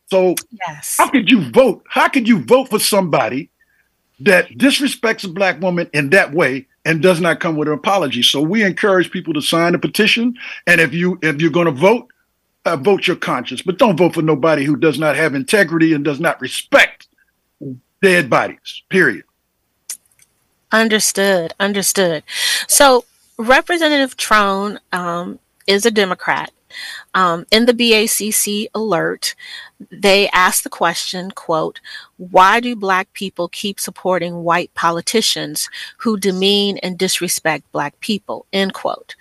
[0.08, 0.36] So
[0.68, 0.98] yes.
[0.98, 1.84] how could you vote?
[1.88, 3.50] How could you vote for somebody
[4.20, 8.24] that disrespects a black woman in that way and does not come with an apology.
[8.24, 11.72] So we encourage people to sign the petition, and if you if you're going to
[11.72, 12.08] vote,
[12.66, 16.06] uh, vote your conscience, but don't vote for nobody who does not have integrity and
[16.06, 17.08] does not respect
[18.02, 18.84] dead bodies.
[18.90, 19.26] Period.
[20.72, 21.54] Understood.
[21.60, 22.24] Understood.
[22.68, 23.04] So
[23.38, 26.52] Representative Trone um, is a Democrat.
[27.14, 29.36] Um, in the BACC alert,
[29.92, 31.80] they asked the question, quote,
[32.18, 38.74] why do black people keep supporting white politicians who demean and disrespect black people, end
[38.74, 39.16] quote.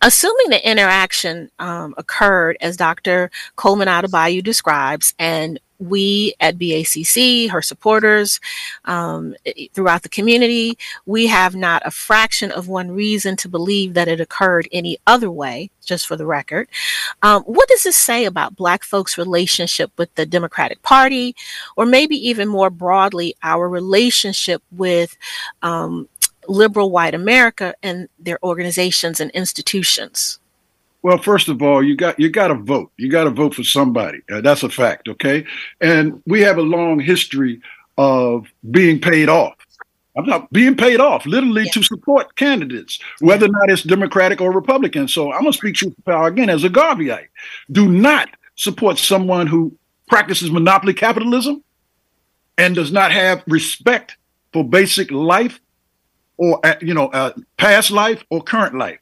[0.00, 3.30] Assuming the interaction um, occurred as Dr.
[3.56, 8.40] Coleman Adebayo describes, and we at BACC, her supporters
[8.84, 9.34] um,
[9.72, 14.20] throughout the community, we have not a fraction of one reason to believe that it
[14.20, 16.68] occurred any other way, just for the record.
[17.22, 21.34] Um, what does this say about Black folks' relationship with the Democratic Party,
[21.76, 25.16] or maybe even more broadly, our relationship with
[25.62, 26.08] um,
[26.48, 30.40] liberal white America and their organizations and institutions?
[31.02, 32.90] Well, first of all, you got you got to vote.
[32.96, 34.20] You got to vote for somebody.
[34.30, 35.44] Uh, that's a fact, okay?
[35.80, 37.60] And we have a long history
[37.96, 39.54] of being paid off.
[40.16, 41.72] I'm not being paid off, literally yeah.
[41.72, 45.06] to support candidates, whether or not it's Democratic or Republican.
[45.06, 47.28] So I'm gonna speak truth to power again as a Garveyite.
[47.70, 49.76] Do not support someone who
[50.08, 51.62] practices monopoly capitalism
[52.56, 54.16] and does not have respect
[54.52, 55.60] for basic life
[56.36, 58.98] or uh, you know uh, past life or current life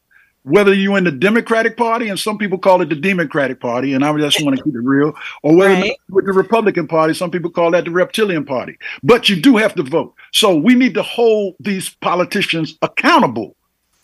[0.46, 4.04] whether you're in the democratic party and some people call it the democratic party and
[4.04, 5.96] i just want to keep it real or whether right.
[6.10, 8.78] with the republican party some people call that the reptilian party.
[9.02, 10.14] But you do have to vote.
[10.32, 13.56] So we need to hold these politicians accountable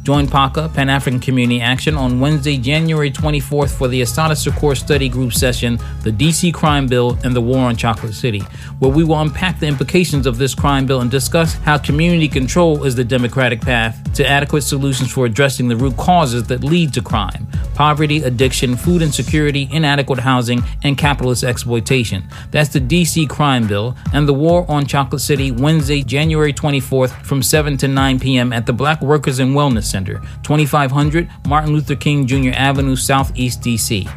[0.03, 5.09] Join PACA, Pan African Community Action, on Wednesday, January 24th for the Assata Shakur Study
[5.09, 8.41] Group session, The DC Crime Bill and the War on Chocolate City,
[8.81, 12.83] where we will unpack the implications of this crime bill and discuss how community control
[12.83, 17.01] is the democratic path to adequate solutions for addressing the root causes that lead to
[17.01, 22.23] crime poverty, addiction, food insecurity, inadequate housing, and capitalist exploitation.
[22.51, 27.43] That's the DC Crime Bill and the War on Chocolate City, Wednesday, January 24th from
[27.43, 28.53] 7 to 9 p.m.
[28.53, 32.51] at the Black Workers and Wellness Center, 2500 Martin Luther King Jr.
[32.55, 34.11] Avenue, Southeast DC.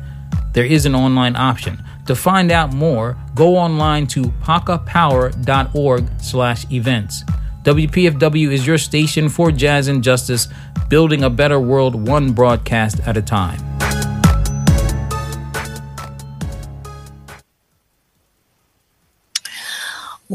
[0.54, 1.84] There is an online option.
[2.08, 7.24] To find out more, go online to pacapower.org slash events.
[7.64, 10.48] WPFW is your station for jazz and justice,
[10.88, 13.75] building a better world one broadcast at a time.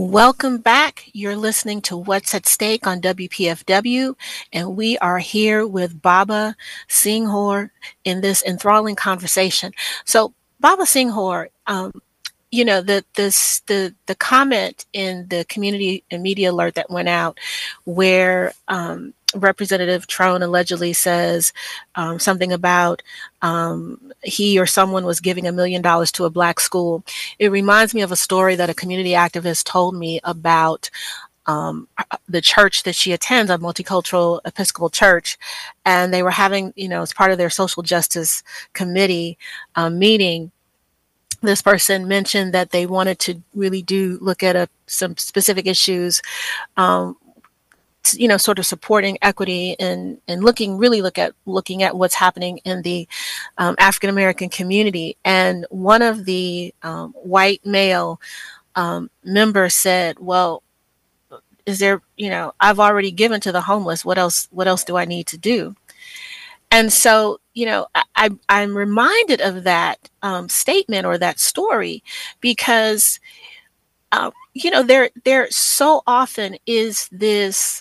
[0.00, 1.10] Welcome back.
[1.12, 4.14] You're listening to What's at Stake on WPFW,
[4.50, 6.56] and we are here with Baba
[6.88, 7.68] Senghor
[8.04, 9.74] in this enthralling conversation.
[10.06, 11.92] So, Baba Senghor, um,
[12.50, 17.10] you know the this the the comment in the community and media alert that went
[17.10, 17.38] out,
[17.84, 21.52] where um, Representative Trone allegedly says
[21.94, 23.02] um, something about
[23.42, 27.04] um, he or someone was giving a million dollars to a black school.
[27.38, 30.90] It reminds me of a story that a community activist told me about
[31.46, 31.88] um,
[32.28, 35.38] the church that she attends, a multicultural Episcopal church,
[35.84, 39.38] and they were having, you know, as part of their social justice committee
[39.74, 40.52] um, meeting.
[41.42, 46.20] This person mentioned that they wanted to really do look at a, some specific issues
[46.76, 47.16] um,
[48.14, 52.14] you know sort of supporting equity and and looking really look at looking at what's
[52.14, 53.06] happening in the
[53.58, 55.16] um, African American community.
[55.24, 58.20] And one of the um, white male
[58.74, 60.62] um, members said, "Well,
[61.66, 64.04] is there you know I've already given to the homeless.
[64.04, 64.48] What else?
[64.50, 65.76] What else do I need to do?"
[66.72, 72.04] And so, you know, I, I'm reminded of that um, statement or that story
[72.40, 73.18] because
[74.12, 74.30] uh,
[74.64, 77.80] you know, there there so often is this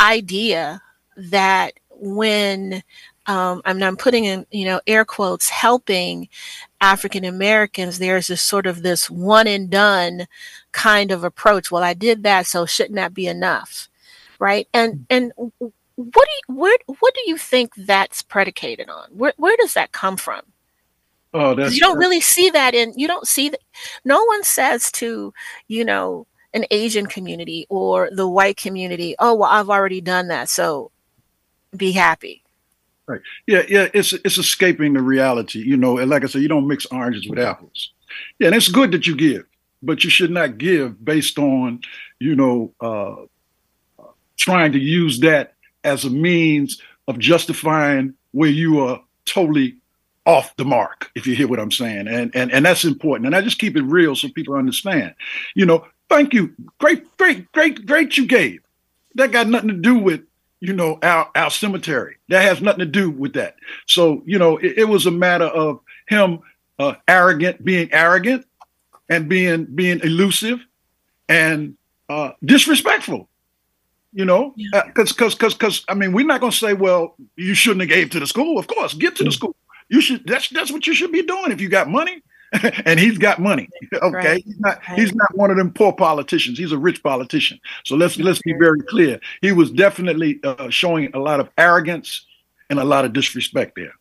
[0.00, 0.82] idea
[1.16, 2.82] that when
[3.26, 6.28] um, I mean, I'm putting in, you know, air quotes, helping
[6.80, 10.26] African Americans, there's this sort of this one and done
[10.72, 11.70] kind of approach.
[11.70, 13.88] Well, I did that, so shouldn't that be enough,
[14.40, 14.66] right?
[14.74, 19.08] And and what do you, where what do you think that's predicated on?
[19.10, 20.42] Where where does that come from?
[21.34, 23.60] Oh, that's you don't really see that in you don't see that.
[24.04, 25.32] No one says to
[25.68, 30.48] you know an Asian community or the white community, oh well, I've already done that,
[30.48, 30.90] so
[31.76, 32.42] be happy.
[33.06, 33.20] Right.
[33.46, 33.88] Yeah, yeah.
[33.94, 35.98] It's it's escaping the reality, you know.
[35.98, 37.92] And like I said, you don't mix oranges with apples.
[38.38, 39.44] Yeah, and it's good that you give,
[39.82, 41.80] but you should not give based on,
[42.20, 44.04] you know, uh,
[44.36, 49.76] trying to use that as a means of justifying where you are totally
[50.24, 52.08] off the mark, if you hear what I'm saying.
[52.08, 53.26] And and and that's important.
[53.26, 55.14] And I just keep it real so people understand.
[55.54, 56.54] You know, thank you.
[56.78, 58.60] Great, great, great, great you gave.
[59.14, 60.22] That got nothing to do with
[60.62, 62.16] you know, our, our cemetery.
[62.28, 63.56] That has nothing to do with that.
[63.86, 66.38] So, you know, it, it was a matter of him
[66.78, 68.46] uh, arrogant, being arrogant
[69.08, 70.64] and being being elusive
[71.28, 71.76] and
[72.08, 73.28] uh, disrespectful.
[74.14, 74.82] You know, because yeah.
[74.86, 78.10] because because because I mean, we're not going to say, well, you shouldn't have gave
[78.10, 78.58] to the school.
[78.58, 79.34] Of course, give to the mm.
[79.34, 79.56] school.
[79.92, 80.26] You should.
[80.26, 82.22] That's that's what you should be doing if you got money.
[82.86, 83.68] and he's got money.
[83.94, 84.42] Okay, right.
[84.44, 84.98] he's not right.
[84.98, 86.58] he's not one of them poor politicians.
[86.58, 87.60] He's a rich politician.
[87.84, 89.20] So let's let's be very clear.
[89.42, 92.24] He was definitely uh, showing a lot of arrogance
[92.70, 93.92] and a lot of disrespect there.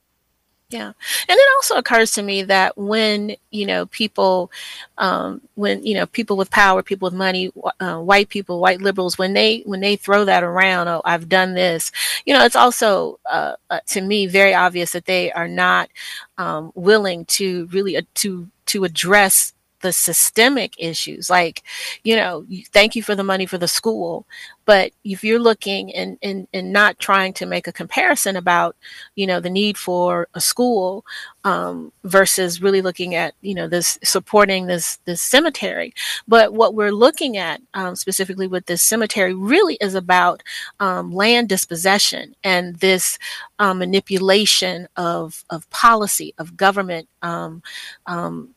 [0.71, 0.87] Yeah.
[0.87, 4.49] And it also occurs to me that when, you know, people,
[4.97, 7.51] um, when, you know, people with power, people with money,
[7.81, 11.55] uh, white people, white liberals, when they, when they throw that around, oh, I've done
[11.55, 11.91] this,
[12.25, 15.89] you know, it's also, uh, uh, to me, very obvious that they are not,
[16.37, 19.51] um, willing to really, uh, to, to address
[19.81, 21.63] the systemic issues like
[22.03, 24.25] you know thank you for the money for the school
[24.65, 28.75] but if you're looking and, and and not trying to make a comparison about
[29.15, 31.03] you know the need for a school
[31.43, 35.93] um, versus really looking at you know this supporting this this cemetery.
[36.27, 40.43] But what we're looking at um, specifically with this cemetery really is about
[40.79, 43.17] um, land dispossession and this
[43.59, 47.63] um, manipulation of of policy of government um,
[48.05, 48.55] um,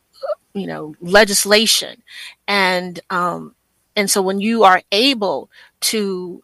[0.55, 2.03] you know legislation.
[2.49, 3.55] And um
[3.97, 5.51] and so when you are able
[5.81, 6.43] to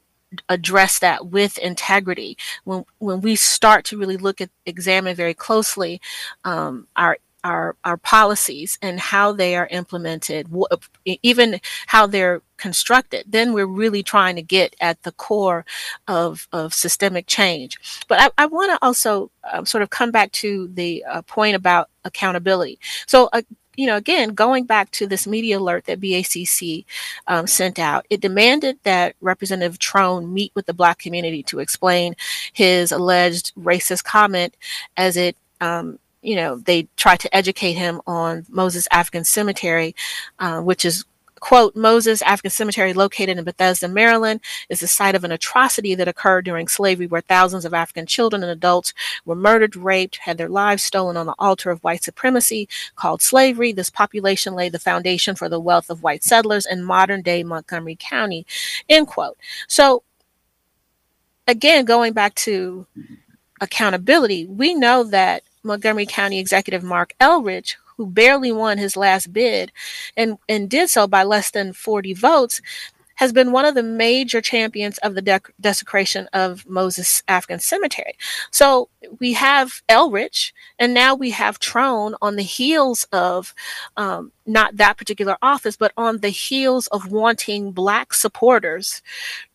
[0.48, 6.00] address that with integrity when when we start to really look at examine very closely
[6.44, 10.46] um, our our our policies and how they are implemented
[11.22, 15.64] even how they're constructed then we're really trying to get at the core
[16.06, 17.78] of of systemic change.
[18.06, 21.56] But i, I want to also uh, sort of come back to the uh, point
[21.56, 22.78] about accountability.
[23.06, 23.42] So uh,
[23.80, 26.84] you know, again, going back to this media alert that BACC
[27.26, 32.14] um, sent out, it demanded that Representative Trone meet with the Black community to explain
[32.52, 34.54] his alleged racist comment
[34.98, 39.94] as it um, you know, they tried to educate him on Moses African Cemetery,
[40.38, 41.06] uh, which is
[41.40, 46.06] Quote, Moses African Cemetery, located in Bethesda, Maryland, is the site of an atrocity that
[46.06, 48.92] occurred during slavery where thousands of African children and adults
[49.24, 53.72] were murdered, raped, had their lives stolen on the altar of white supremacy called slavery.
[53.72, 57.96] This population laid the foundation for the wealth of white settlers in modern day Montgomery
[57.98, 58.46] County.
[58.88, 59.38] End quote.
[59.66, 60.02] So,
[61.48, 62.86] again, going back to
[63.62, 69.70] accountability, we know that Montgomery County Executive Marc Elrich, who barely won his last bid
[70.16, 72.62] and, and did so by less than 40 votes,
[73.20, 78.14] has been one of the major champions of the dec- desecration of Moses African Cemetery.
[78.50, 83.54] So we have Elrich, and now we have Trone on the heels of
[83.98, 89.02] um, not that particular office, but on the heels of wanting Black supporters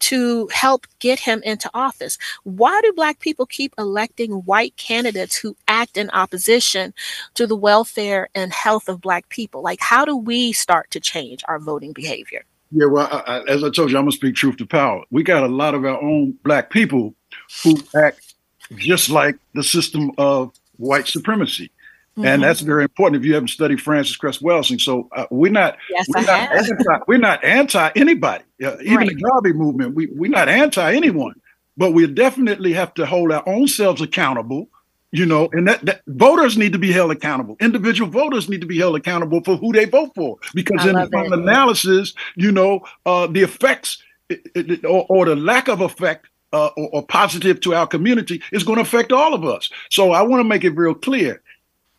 [0.02, 2.20] to help get him into office.
[2.44, 6.94] Why do Black people keep electing white candidates who act in opposition
[7.34, 9.64] to the welfare and health of Black people?
[9.64, 12.46] Like, how do we start to change our voting behavior?
[12.76, 15.02] Yeah, well, I, I, as I told you, I'm gonna speak truth to power.
[15.10, 17.16] We got a lot of our own black people
[17.64, 18.36] who act
[18.76, 21.72] just like the system of white supremacy.
[22.18, 22.26] Mm-hmm.
[22.26, 24.80] And that's very important if you haven't studied Frances Cress Welsing.
[24.80, 28.44] So uh, we're not yes, we're, not anti, we're not anti anybody.
[28.62, 29.08] Uh, even right.
[29.08, 31.40] the Garvey movement, we, we're not anti anyone,
[31.78, 34.68] but we definitely have to hold our own selves accountable
[35.16, 37.56] you know, and that, that, voters need to be held accountable.
[37.62, 40.96] Individual voters need to be held accountable for who they vote for, because I in
[40.96, 46.28] the analysis, you know, uh, the effects it, it, or, or, the lack of effect
[46.52, 49.70] uh, or, or positive to our community is going to affect all of us.
[49.90, 51.42] So I want to make it real clear: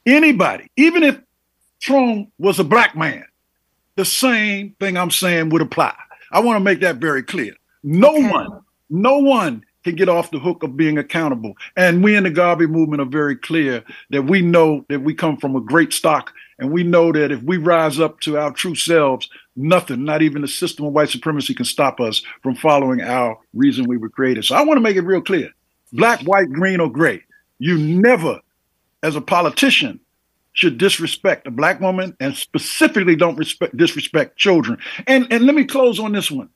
[0.04, 1.18] anybody, even if
[1.80, 3.24] Trone was a black man,
[3.94, 5.94] the same thing I'm saying would apply.
[6.32, 7.54] I want to make that very clear.
[7.82, 8.28] No okay.
[8.30, 8.60] one,
[8.90, 11.54] no one can get off the hook of being accountable.
[11.76, 15.36] And we in the Garvey movement are very clear that we know that we come
[15.36, 18.74] from a great stock, and we know that if we rise up to our true
[18.74, 23.38] selves, nothing, not even the system of white supremacy, can stop us from following our
[23.54, 24.44] reason we were created.
[24.44, 25.50] So I want to make it real clear
[25.92, 27.22] black, white, green, or gray.
[27.58, 28.40] You never,
[29.02, 30.00] as a politician,
[30.52, 34.78] should disrespect a black woman and specifically don't respect disrespect children.
[35.06, 36.48] And and let me close on this one.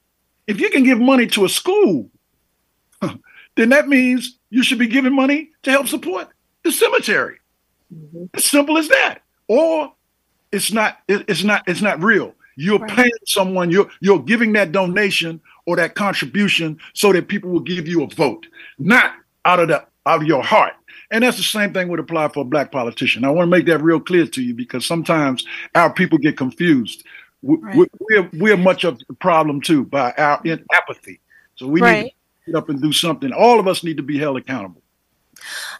[0.46, 2.10] If you can give money to a school
[3.57, 6.28] then that means you should be giving money to help support
[6.64, 7.38] the cemetery.
[7.94, 8.24] Mm-hmm.
[8.34, 9.18] As simple as that.
[9.48, 9.92] Or
[10.53, 12.34] it's not it's not it's not real.
[12.57, 12.90] You're right.
[12.90, 17.88] paying someone, you're you're giving that donation or that contribution so that people will give
[17.88, 18.46] you a vote,
[18.78, 20.74] not out of the out of your heart.
[21.11, 23.24] And that's the same thing would apply for a black politician.
[23.24, 25.44] I want to make that real clear to you because sometimes
[25.74, 27.05] our people get confused.
[27.42, 27.90] We, right.
[27.98, 30.40] we're, we're much of the problem too by our
[30.72, 31.20] apathy.
[31.57, 32.05] So we right.
[32.05, 32.14] need
[32.47, 33.32] get up and do something.
[33.32, 34.82] All of us need to be held accountable.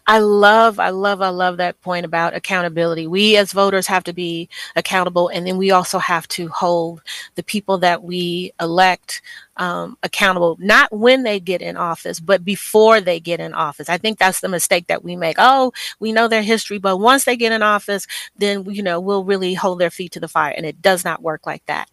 [0.07, 3.07] I love, I love, I love that point about accountability.
[3.07, 7.03] We as voters have to be accountable, and then we also have to hold
[7.35, 9.23] the people that we elect
[9.57, 13.89] um, accountable, not when they get in office, but before they get in office.
[13.89, 15.37] I think that's the mistake that we make.
[15.39, 18.07] Oh, we know their history, but once they get in office,
[18.37, 20.55] then, you know, we'll really hold their feet to the fire.
[20.57, 21.91] And it does not work like that.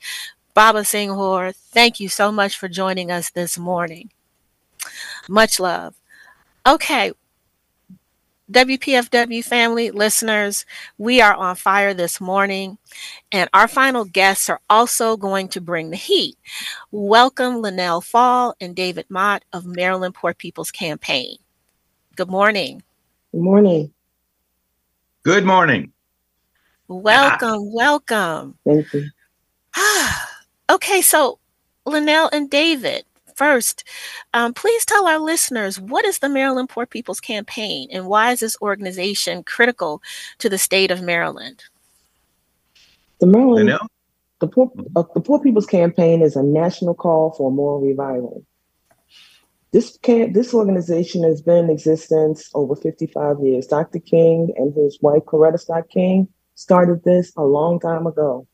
[0.53, 4.09] Baba Senghor, thank you so much for joining us this morning.
[5.29, 5.95] Much love.
[6.65, 7.11] Okay,
[8.49, 10.65] WPFW family listeners,
[10.97, 12.77] we are on fire this morning,
[13.29, 16.37] and our final guests are also going to bring the heat.
[16.89, 21.35] Welcome, Linnell Fall and David Mott of Maryland Poor People's Campaign.
[22.15, 22.83] Good morning.
[23.33, 23.91] Good morning.
[25.23, 25.91] Good morning.
[26.87, 27.71] Welcome, ah.
[27.73, 28.57] welcome.
[28.65, 29.09] Thank you.
[30.69, 31.39] okay, so
[31.85, 33.03] Linnell and David,
[33.37, 33.83] First,
[34.33, 38.39] um, please tell our listeners what is the Maryland Poor People's Campaign and why is
[38.39, 40.01] this organization critical
[40.39, 41.63] to the state of Maryland?
[43.19, 43.77] The Maryland,
[44.39, 48.43] the Poor, uh, the Poor People's Campaign is a national call for moral revival.
[49.71, 53.67] This can this organization has been in existence over 55 years.
[53.67, 53.99] Dr.
[53.99, 58.47] King and his wife Coretta Scott King started this a long time ago,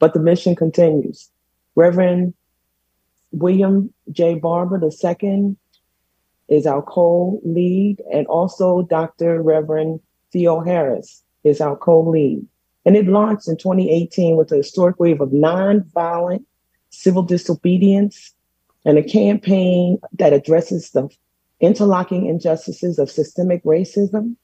[0.00, 1.30] but the mission continues.
[1.76, 2.34] Reverend
[3.34, 4.36] William J.
[4.36, 5.56] Barber II
[6.48, 9.42] is our co-lead, and also Dr.
[9.42, 10.00] Reverend
[10.32, 12.46] Theoharis is our co-lead.
[12.86, 16.44] And it launched in 2018 with a historic wave of nonviolent
[16.90, 18.32] civil disobedience
[18.84, 21.08] and a campaign that addresses the
[21.60, 24.36] interlocking injustices of systemic racism,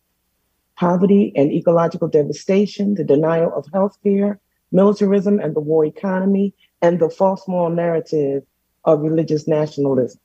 [0.76, 4.40] poverty and ecological devastation, the denial of health care,
[4.72, 8.42] militarism and the war economy, and the false moral narrative
[8.84, 10.20] of religious nationalism.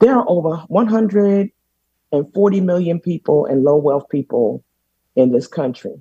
[0.00, 4.62] There are over 140 million people and low wealth people
[5.16, 5.94] in this country,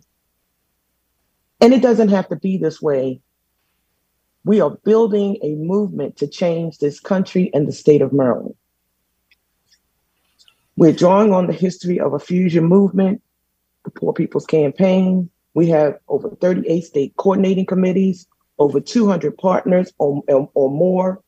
[1.61, 3.21] And it doesn't have to be this way
[4.45, 8.55] we are building a movement to change this country and the state of Maryland.
[10.77, 13.23] We're drawing on the history of a fusion movement,
[13.85, 15.31] the Poor People's Campaign.
[15.55, 18.27] We have over 38 state coordinating committees,
[18.59, 21.23] over 200 partners or, or more.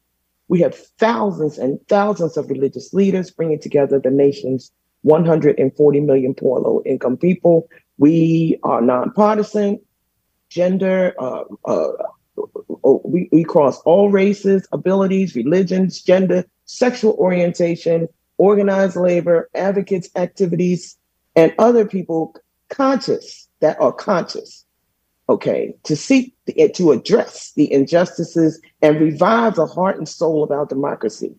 [0.48, 6.60] We have thousands and thousands of religious leaders bringing together the nation's 140 million poor
[6.60, 7.68] low income people.
[7.98, 9.80] We are nonpartisan,
[10.48, 11.92] gender, uh, uh,
[12.36, 18.08] Oh, we, we cross all races, abilities, religions, gender, sexual orientation,
[18.38, 20.96] organized labor, advocates, activities,
[21.36, 22.34] and other people
[22.68, 24.64] conscious that are conscious,
[25.28, 30.50] okay, to seek the, to address the injustices and revive the heart and soul of
[30.50, 31.34] our democracy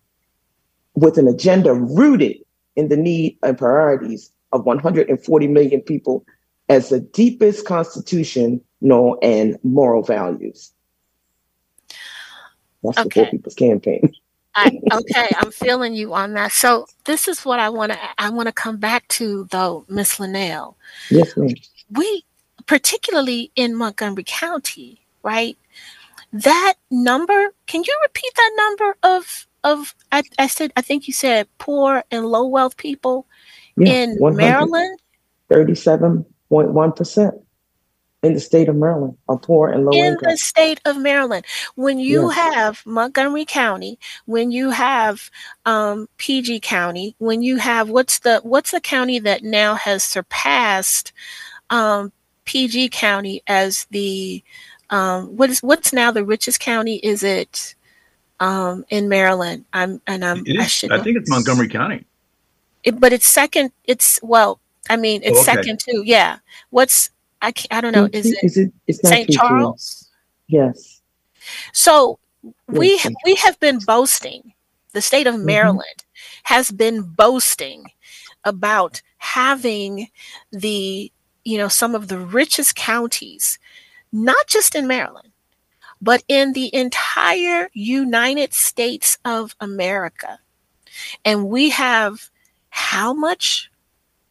[0.95, 2.37] with an agenda rooted
[2.75, 6.25] in the need and priorities of 140 million people
[6.69, 10.71] as the deepest constitutional and moral values.
[12.85, 13.21] That's okay.
[13.21, 14.13] the Poor People's Campaign.
[14.55, 16.53] I, okay, I'm feeling you on that.
[16.53, 20.17] So this is what I want to I want to come back to though, Miss
[20.17, 20.77] Linnell.
[21.11, 21.49] Yes, ma'am.
[21.91, 22.23] We
[22.65, 25.57] particularly in Montgomery County, right?
[26.31, 31.13] That number, can you repeat that number of of I, I said I think you
[31.13, 33.27] said poor and low wealth people
[33.75, 34.99] yeah, in Maryland?
[35.51, 37.44] 37.1%
[38.25, 40.31] in the state of Maryland are poor and low in income.
[40.31, 41.45] the state of Maryland.
[41.75, 42.35] When you yes.
[42.35, 45.29] have Montgomery County, when you have
[45.65, 51.13] um, PG County, when you have what's the what's the county that now has surpassed
[51.69, 52.11] um,
[52.45, 54.43] PG County as the
[54.89, 56.95] um, what is what's now the richest county?
[56.97, 57.75] Is it
[58.39, 59.65] um, in Maryland?
[59.73, 62.05] I'm and I'm I should I think it's Montgomery County.
[62.83, 63.71] It, but it's second.
[63.83, 64.59] It's well.
[64.89, 65.53] I mean, it's oh, okay.
[65.53, 66.03] second too.
[66.05, 66.37] Yeah.
[66.69, 67.09] What's
[67.45, 68.09] I I don't know.
[68.11, 69.29] Is it, is it St.
[69.29, 70.09] Charles?
[70.47, 71.01] Yes.
[71.73, 72.17] So
[72.67, 74.53] we we have been boasting.
[74.93, 75.45] The state of mm-hmm.
[75.45, 76.53] Maryland mm-hmm.
[76.55, 77.91] has been boasting
[78.43, 80.07] about having
[80.51, 81.11] the
[81.43, 83.59] you know some of the richest counties,
[84.11, 85.31] not just in Maryland,
[86.01, 90.39] but in the entire United States of America.
[91.23, 92.31] And we have
[92.69, 93.69] how much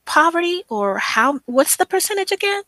[0.05, 2.65] poverty or how what's the percentage again?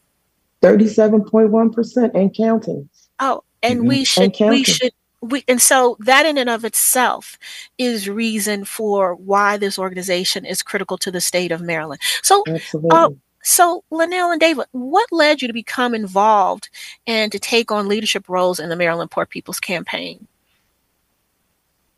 [0.62, 2.88] 37.1% and counting.
[3.18, 3.88] Oh, and mm-hmm.
[3.88, 7.38] we should we should we and so that in and of itself
[7.78, 12.00] is reason for why this organization is critical to the state of Maryland.
[12.22, 12.44] So,
[12.90, 13.11] uh,
[13.42, 16.68] so Linnell and David, what led you to become involved
[17.07, 20.26] and to take on leadership roles in the Maryland Poor People's Campaign?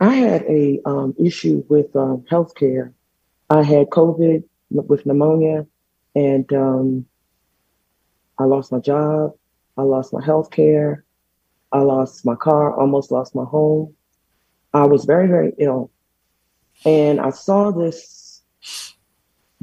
[0.01, 2.93] I had a um, issue with um, healthcare.
[3.51, 5.67] I had COVID with pneumonia,
[6.15, 7.07] and um,
[8.39, 9.33] I lost my job.
[9.77, 11.05] I lost my health care.
[11.71, 13.95] I lost my car, almost lost my home.
[14.73, 15.91] I was very, very ill.
[16.85, 18.43] And I saw this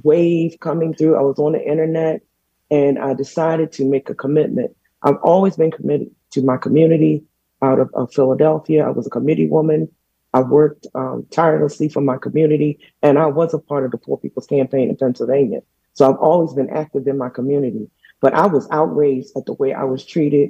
[0.03, 1.15] wave coming through.
[1.15, 2.21] I was on the internet
[2.69, 4.75] and I decided to make a commitment.
[5.03, 7.23] I've always been committed to my community
[7.61, 8.85] out of, of Philadelphia.
[8.85, 9.89] I was a committee woman.
[10.33, 14.17] I worked um, tirelessly for my community, and I was a part of the Poor
[14.17, 15.61] People's Campaign in Pennsylvania.
[15.93, 17.89] So I've always been active in my community.
[18.25, 20.49] But I was outraged at the way I was treated,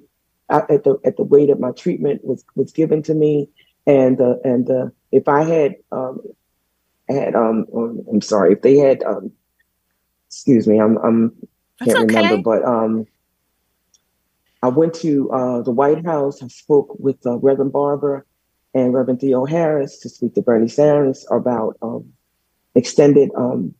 [0.49, 3.49] at the at the way that my treatment was was given to me,
[3.85, 6.21] and uh, and uh, if I had um,
[7.09, 9.33] had um, um, I'm sorry if they had um,
[10.27, 11.35] excuse me I'm I'm
[11.83, 12.15] can't okay.
[12.15, 13.07] remember but um
[14.63, 16.41] I went to uh, the White House.
[16.41, 18.25] I spoke with uh, Reverend Barber
[18.73, 22.13] and Reverend Theoharis to speak to Bernie Sanders about um,
[22.73, 23.75] extended um,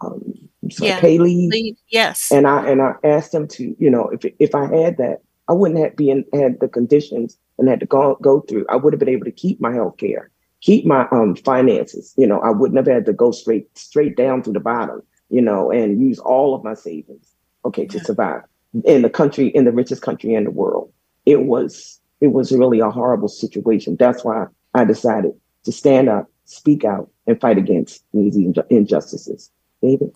[0.00, 0.43] um,
[0.78, 1.00] yeah.
[1.00, 1.76] pay leave.
[1.88, 5.18] Yes, and I and I asked them to, you know, if if I had that,
[5.48, 8.66] I wouldn't have been had the conditions and had to go go through.
[8.68, 12.14] I would have been able to keep my health care, keep my um finances.
[12.16, 15.02] You know, I wouldn't have had to go straight straight down to the bottom.
[15.30, 17.34] You know, and use all of my savings,
[17.64, 18.42] okay, to survive
[18.84, 20.92] in the country, in the richest country in the world.
[21.26, 23.96] It was it was really a horrible situation.
[23.96, 25.32] That's why I decided
[25.64, 28.36] to stand up, speak out, and fight against these
[28.70, 29.50] injustices.
[29.82, 30.12] David.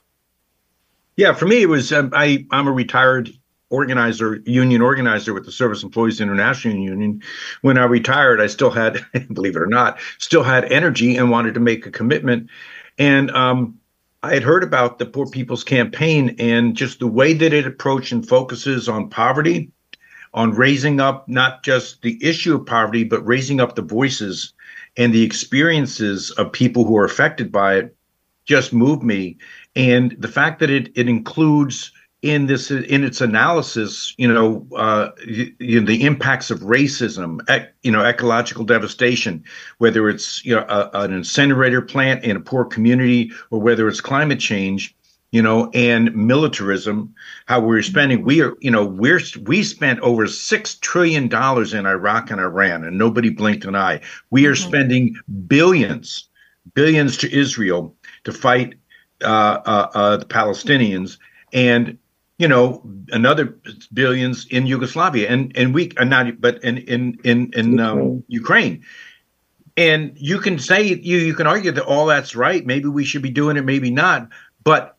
[1.19, 2.47] Yeah, for me, it was um, I.
[2.53, 3.29] I'm a retired
[3.71, 7.21] organizer, union organizer with the Service Employees International Union.
[7.62, 11.55] When I retired, I still had, believe it or not, still had energy and wanted
[11.55, 12.49] to make a commitment.
[12.99, 13.81] And um,
[14.23, 18.12] I had heard about the Poor People's Campaign and just the way that it approaches
[18.12, 19.73] and focuses on poverty,
[20.35, 24.53] on raising up not just the issue of poverty, but raising up the voices
[24.97, 27.97] and the experiences of people who are affected by it
[28.49, 29.37] just moved me.
[29.77, 31.93] And the fact that it, it includes
[32.23, 37.73] in this in its analysis, you know, uh, you, know, the impacts of racism, ec,
[37.83, 39.45] you know, ecological devastation,
[39.79, 44.01] whether it's you know a, an incinerator plant in a poor community or whether it's
[44.01, 44.97] climate change,
[45.31, 47.14] you know, and militarism,
[47.47, 48.25] how we're spending.
[48.25, 52.83] We are, you know, we're we spent over six trillion dollars in Iraq and Iran,
[52.83, 54.01] and nobody blinked an eye.
[54.31, 54.69] We are mm-hmm.
[54.69, 55.16] spending
[55.47, 56.29] billions,
[56.75, 57.95] billions to Israel
[58.25, 58.75] to fight
[59.23, 61.19] Uh, uh, uh, the Palestinians
[61.53, 61.99] and
[62.39, 63.59] you know another
[63.93, 68.85] billions in Yugoslavia and and we are not but in in in in um, Ukraine.
[69.77, 72.64] And you can say you you can argue that all that's right.
[72.64, 74.29] Maybe we should be doing it, maybe not.
[74.62, 74.97] But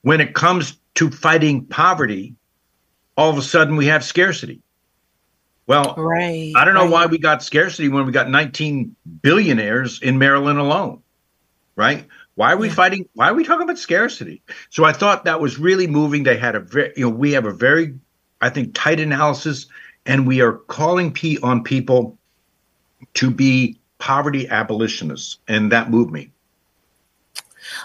[0.00, 2.34] when it comes to fighting poverty,
[3.18, 4.62] all of a sudden we have scarcity.
[5.66, 6.90] Well, right, I don't know right.
[6.90, 11.02] why we got scarcity when we got 19 billionaires in Maryland alone,
[11.76, 12.06] right?
[12.42, 12.74] Why are we yeah.
[12.74, 13.08] fighting?
[13.14, 14.42] Why are we talking about scarcity?
[14.68, 16.24] So I thought that was really moving.
[16.24, 17.94] They had a very, you know, we have a very,
[18.40, 19.66] I think, tight analysis,
[20.06, 22.18] and we are calling P on people
[23.14, 26.32] to be poverty abolitionists, and that moved me.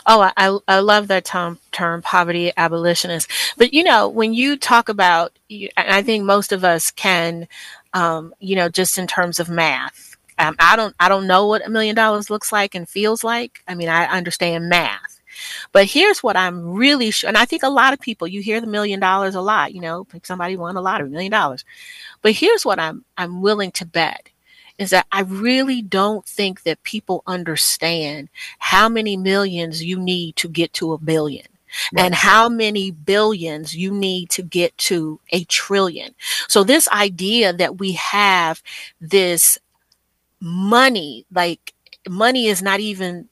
[0.08, 3.30] Oh, I, I love that term, term poverty abolitionist.
[3.58, 5.38] But you know, when you talk about,
[5.78, 7.48] I think most of us can,
[7.94, 10.07] um, you know, just in terms of math,
[10.38, 13.64] um, I don't I don't know what a million dollars looks like and feels like.
[13.68, 15.22] I mean, I understand math.
[15.72, 18.60] But here's what I'm really sure, and I think a lot of people, you hear
[18.60, 21.64] the million dollars a lot, you know, somebody won a lottery, million dollars.
[22.22, 24.30] But here's what I'm I'm willing to bet
[24.78, 28.30] is that I really don't think that people understand
[28.60, 31.48] how many millions you need to get to a billion.
[31.94, 32.06] Right.
[32.06, 36.16] and how many billions you need to get to a trillion.
[36.48, 38.64] So this idea that we have
[39.02, 39.58] this
[40.40, 41.74] money like
[42.08, 43.28] money is not even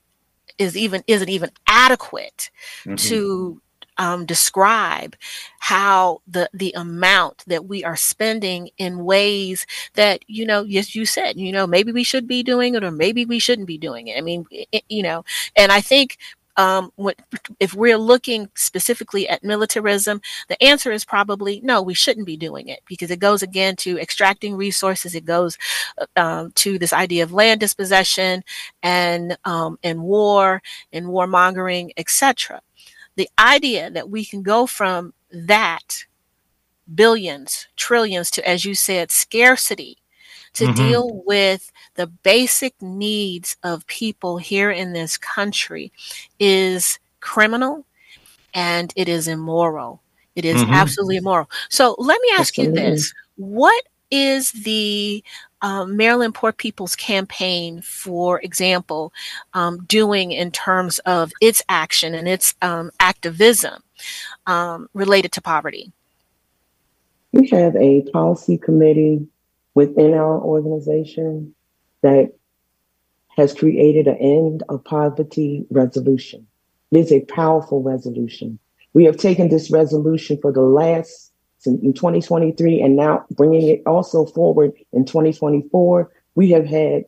[0.58, 2.50] is even isn't even adequate
[2.86, 2.96] mm-hmm.
[2.96, 3.62] to
[3.98, 5.16] um, describe
[5.60, 11.06] how the the amount that we are spending in ways that you know yes you
[11.06, 14.08] said you know maybe we should be doing it or maybe we shouldn't be doing
[14.08, 15.24] it i mean it, you know
[15.56, 16.18] and i think
[16.58, 17.18] um, what,
[17.60, 22.68] if we're looking specifically at militarism, the answer is probably no, we shouldn't be doing
[22.68, 25.16] it because it goes again to extracting resources.
[25.16, 25.58] It goes
[25.98, 28.44] uh, um, to this idea of land dispossession
[28.82, 30.62] and um, and war
[30.94, 32.62] and warmongering, etc.
[33.16, 36.06] The idea that we can go from that
[36.94, 39.98] billions, trillions to, as you said, scarcity
[40.56, 40.76] to mm-hmm.
[40.76, 45.92] deal with the basic needs of people here in this country
[46.40, 47.86] is criminal
[48.54, 50.02] and it is immoral.
[50.36, 50.74] It is mm-hmm.
[50.74, 51.50] absolutely immoral.
[51.70, 52.82] So let me ask absolutely.
[52.82, 53.14] you this.
[53.36, 55.24] What is the
[55.62, 59.12] um, Maryland Poor People's Campaign, for example,
[59.54, 63.82] um, doing in terms of its action and its um, activism
[64.46, 65.92] um, related to poverty?
[67.32, 69.28] We have a policy committee
[69.76, 71.54] within our organization
[72.02, 72.34] that
[73.38, 76.48] has created an end of poverty resolution.
[76.92, 78.58] It is a powerful resolution.
[78.94, 81.32] We have taken this resolution for the last
[81.66, 86.12] in 2023 and now bringing it also forward in 2024.
[86.36, 87.06] We have had,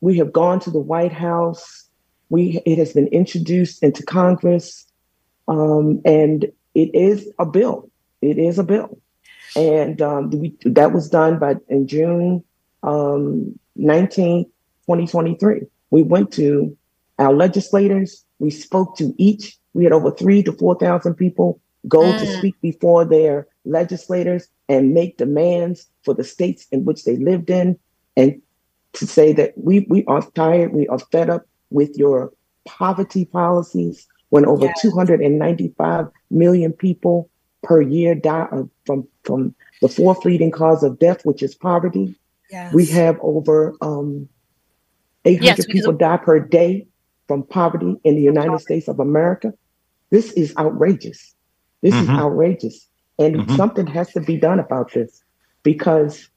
[0.00, 1.88] we have gone to the White House.
[2.30, 4.86] We it has been introduced into Congress,
[5.46, 7.90] um, and it is a bill.
[8.22, 8.98] It is a bill,
[9.56, 12.44] and um, we, that was done by in June
[12.82, 15.62] um, 19, 2023.
[15.90, 16.76] We went to
[17.18, 18.24] our legislators.
[18.38, 19.56] We spoke to each.
[19.72, 22.18] We had over three to four thousand people go mm.
[22.18, 27.50] to speak before their legislators and make demands for the states in which they lived
[27.50, 27.78] in,
[28.16, 28.40] and
[28.94, 32.32] to say that we we are tired, we are fed up with your
[32.64, 34.82] poverty policies when over yes.
[34.82, 37.28] 295 million people
[37.64, 38.46] per year die
[38.86, 42.14] from from the fourth leading cause of death, which is poverty.
[42.50, 42.72] Yes.
[42.72, 44.28] We have over um,
[45.24, 46.86] 800 yes, people die per day
[47.26, 48.64] from poverty in the United poverty.
[48.64, 49.52] States of America.
[50.10, 51.34] This is outrageous.
[51.82, 52.04] This mm-hmm.
[52.04, 52.88] is outrageous.
[53.18, 53.56] And mm-hmm.
[53.56, 55.22] something has to be done about this
[55.62, 56.28] because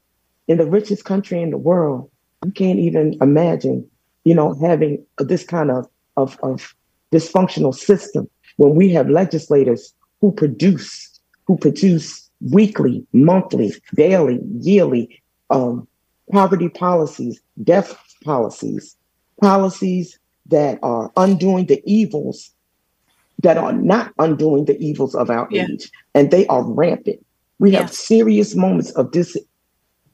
[0.47, 2.09] in the richest country in the world,
[2.45, 3.87] you can't even imagine,
[4.23, 6.73] you know, having this kind of, of, of
[7.11, 11.16] dysfunctional system when we have legislators who produce,
[11.47, 15.87] who produce weekly, monthly, daily, yearly um,
[16.31, 18.95] poverty policies, death policies,
[19.41, 22.51] policies that are undoing the evils
[23.39, 25.67] that are not undoing the evils of our yeah.
[25.71, 27.23] age, and they are rampant.
[27.59, 29.37] We have serious moments of dis-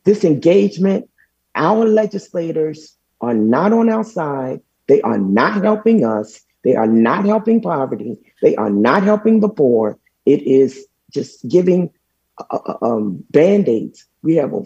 [0.03, 1.09] disengagement.
[1.55, 4.61] Our legislators are not on our side.
[4.88, 6.41] They are not helping us.
[6.63, 8.17] They are not helping poverty.
[8.41, 9.97] They are not helping the poor.
[10.25, 11.89] It is just giving
[12.38, 14.05] uh, uh um, band aids.
[14.22, 14.64] We have a,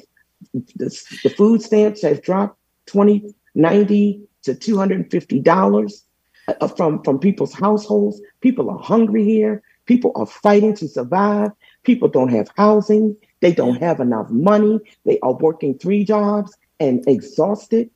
[0.53, 0.89] the,
[1.23, 6.01] the food stamps has dropped 20, 90 to $250
[6.47, 8.21] uh, from, from people's households.
[8.41, 9.61] People are hungry here.
[9.85, 11.51] People are fighting to survive.
[11.83, 13.15] People don't have housing.
[13.39, 14.79] They don't have enough money.
[15.05, 17.89] They are working three jobs and exhausted.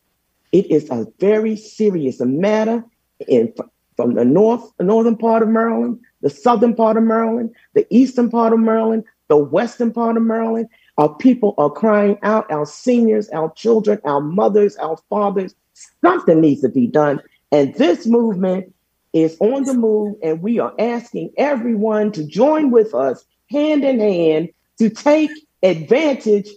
[0.52, 2.84] It is a very serious matter
[3.28, 3.54] in,
[3.96, 8.54] from the north, northern part of Maryland, the southern part of Maryland, the eastern part
[8.54, 10.68] of Maryland, the western part of Maryland.
[10.98, 15.56] Our people are crying out, our seniors, our children, our mothers, our fathers.
[16.04, 17.22] Something needs to be done.
[17.52, 18.74] And this movement
[19.14, 24.00] is on the move, and we are asking everyone to join with us hand in
[24.00, 24.50] hand
[24.80, 25.32] to take
[25.64, 26.50] advantage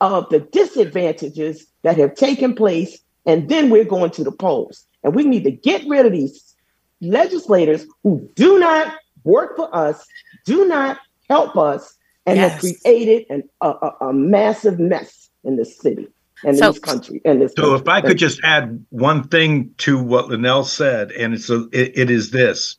[0.00, 2.98] of the disadvantages that have taken place.
[3.26, 4.86] And then we're going to the polls.
[5.04, 6.54] And we need to get rid of these
[7.00, 8.94] legislators who do not
[9.24, 10.06] work for us,
[10.44, 10.98] do not
[11.28, 11.96] help us,
[12.26, 12.52] and yes.
[12.52, 16.08] have created an, a, a, a massive mess in this city
[16.44, 17.20] and so, this country.
[17.24, 17.80] And this so, country.
[17.80, 21.92] if I could just add one thing to what Linnell said, and it's a, it,
[21.98, 22.76] it is this,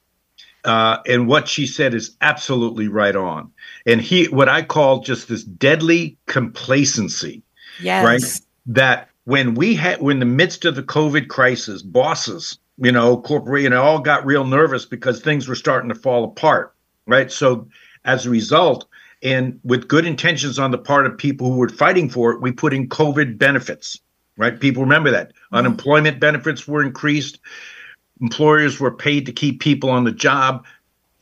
[0.63, 3.51] uh, and what she said is absolutely right on.
[3.85, 7.41] And he, what I call just this deadly complacency,
[7.81, 8.05] yes.
[8.05, 8.47] right?
[8.67, 13.17] That when we had, when in the midst of the COVID crisis, bosses, you know,
[13.17, 16.73] corporate, you know, all got real nervous because things were starting to fall apart,
[17.05, 17.31] right?
[17.31, 17.67] So,
[18.03, 18.87] as a result,
[19.23, 22.51] and with good intentions on the part of people who were fighting for it, we
[22.51, 23.99] put in COVID benefits,
[24.37, 24.59] right?
[24.59, 25.29] People remember that.
[25.29, 25.55] Mm-hmm.
[25.57, 27.39] Unemployment benefits were increased.
[28.19, 30.65] Employers were paid to keep people on the job.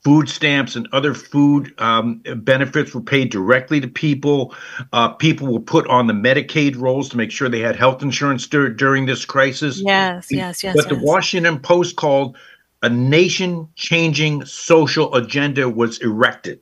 [0.04, 4.56] Food stamps and other food um, benefits were paid directly to people.
[4.93, 8.47] Uh, people were put on the Medicaid rolls to make sure they had health insurance
[8.47, 9.82] dur- during this crisis.
[9.82, 10.76] Yes, yes, yes.
[10.76, 11.00] But yes.
[11.00, 12.38] the Washington Post called
[12.82, 16.62] a nation changing social agenda was erected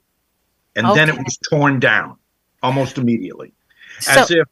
[0.77, 0.95] and okay.
[0.95, 2.17] then it was torn down
[2.61, 3.51] almost immediately,
[4.07, 4.47] as if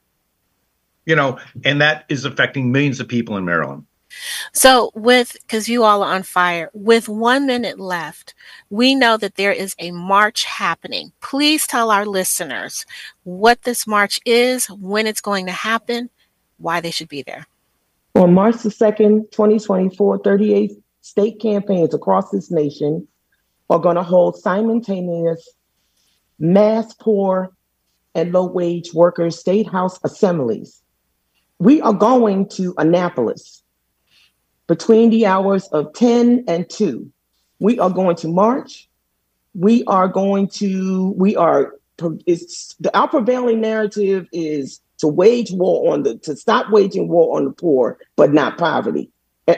[1.06, 3.86] you know, and that is affecting millions of people in Maryland.
[4.54, 8.34] So, with because you all are on fire, with one minute left,
[8.70, 11.12] we know that there is a march happening.
[11.22, 12.86] Please tell our listeners
[13.24, 16.10] what this march is, when it's going to happen,
[16.58, 17.48] why they should be there.
[18.16, 23.08] On March the 2nd, 2024, 38 state campaigns across this nation
[23.70, 25.50] are going to hold simultaneous
[26.40, 27.52] mass poor
[28.14, 30.82] and low wage workers state house assemblies
[31.60, 33.64] we are going to Annapolis
[34.68, 37.10] between the hours of 10 and 2.
[37.60, 38.90] We are going to march.
[39.54, 41.76] We are going to, we are,
[42.26, 47.38] it's, the, our prevailing narrative is to wage war on the, to stop waging war
[47.38, 49.10] on the poor, but not poverty.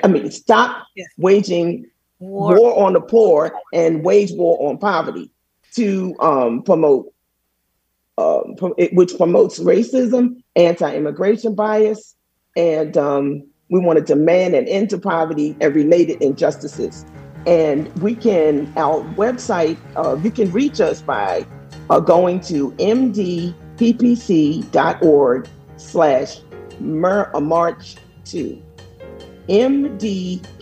[0.03, 1.07] I mean, stop yes.
[1.17, 1.87] waging
[2.19, 2.55] war.
[2.59, 2.85] war.
[2.85, 5.31] on the poor and wage war on poverty
[5.75, 7.13] to um, promote,
[8.17, 8.55] um,
[8.93, 12.15] which promotes racism, anti-immigration bias,
[12.55, 17.05] and um, we want to demand an end to poverty and related injustices.
[17.45, 21.45] And we can, our website, uh, you can reach us by
[21.89, 23.53] uh, going to mdppc.org
[25.77, 26.39] slash
[26.79, 27.95] march
[28.25, 28.61] 2
[29.47, 30.53] mdppc.org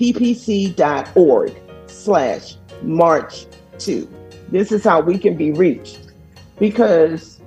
[1.88, 3.45] slash march
[3.80, 4.08] 2
[4.49, 6.14] this is how we can be reached.
[6.60, 7.41] Because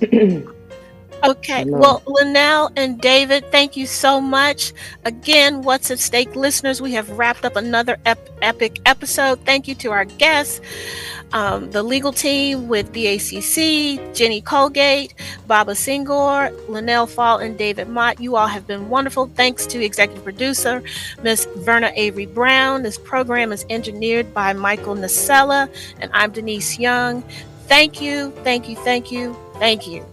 [1.24, 1.64] Okay.
[1.64, 4.72] Well, Linnell and David, thank you so much.
[5.04, 9.40] Again, What's at Stake listeners, we have wrapped up another ep- epic episode.
[9.44, 10.60] Thank you to our guests,
[11.32, 15.14] um, the legal team with BACC, Jenny Colgate,
[15.46, 18.20] Baba Senghor, Linnell Fall, and David Mott.
[18.20, 19.30] You all have been wonderful.
[19.34, 20.82] Thanks to executive producer,
[21.22, 22.82] Miss Verna Avery Brown.
[22.82, 25.68] This program is engineered by Michael Nasella,
[26.00, 27.22] and I'm Denise Young.
[27.66, 30.04] Thank you, thank you, thank you, thank you.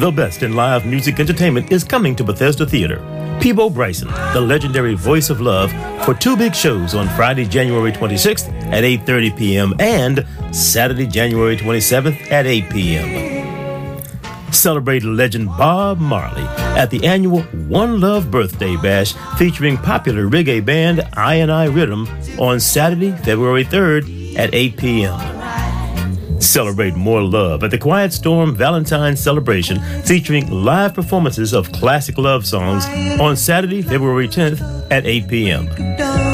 [0.00, 3.04] The best in live music entertainment is coming to Bethesda Theater.
[3.38, 5.70] Peabo Bryson, the legendary voice of love,
[6.06, 9.74] for two big shows on Friday, January 26th at 8:30 p.m.
[9.78, 14.02] and Saturday, January 27th at 8 p.m.
[14.50, 16.44] Celebrate legend Bob Marley
[16.80, 22.08] at the annual One Love Birthday Bash featuring popular reggae band I and I Rhythm
[22.38, 25.59] on Saturday, February 3rd at 8 p.m.
[26.40, 32.46] Celebrate more love at the Quiet Storm Valentine Celebration featuring live performances of classic love
[32.46, 32.84] songs
[33.20, 34.60] on Saturday, February 10th
[34.90, 35.68] at 8 p.m.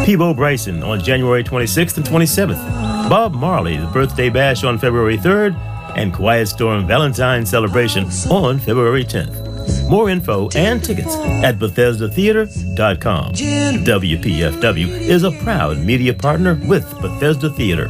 [0.04, 3.08] Peabo Bryson on January 26th and 27th.
[3.10, 5.54] Bob Marley, the birthday bash on February 3rd,
[5.96, 9.42] and Quiet Storm Valentine Celebration on February 10th.
[9.90, 13.32] More info and tickets at BethesdaTheater.com.
[13.32, 17.88] WPFW is a proud media partner with Bethesda Theater.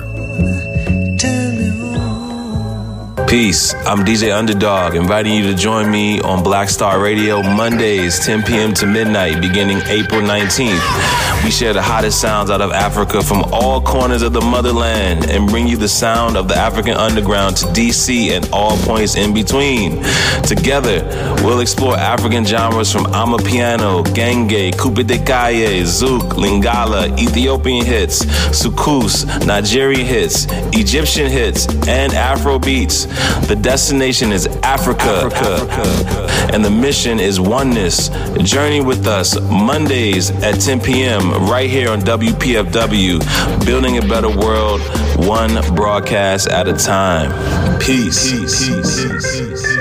[3.37, 3.75] Peace.
[3.85, 8.73] I'm DJ Underdog, inviting you to join me on Black Star Radio Mondays, 10 p.m.
[8.73, 11.26] to midnight, beginning April 19th.
[11.45, 15.49] We share the hottest sounds out of Africa from all corners of the motherland and
[15.49, 20.03] bring you the sound of the African underground to DC and all points in between.
[20.43, 21.05] Together,
[21.45, 29.25] we'll explore African genres from Amapiano, Genge, Kupe de Kaye, Zouk, Lingala, Ethiopian hits, Soukous,
[29.47, 33.05] Nigerian hits, Egyptian hits, and Afro beats.
[33.47, 38.09] The destination is Africa, Africa, and the mission is oneness.
[38.43, 44.81] Journey with us Mondays at 10 p.m right here on WPFW, building a better world,
[45.27, 47.31] one broadcast at a time.
[47.79, 48.31] Peace.
[48.31, 48.69] Peace.
[48.69, 49.05] Peace.
[49.05, 49.77] Peace.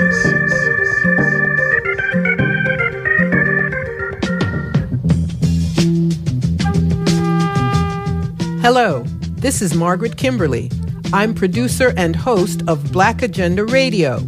[8.62, 9.04] Hello,
[9.36, 10.70] this is Margaret Kimberley.
[11.12, 14.20] I'm producer and host of Black Agenda Radio.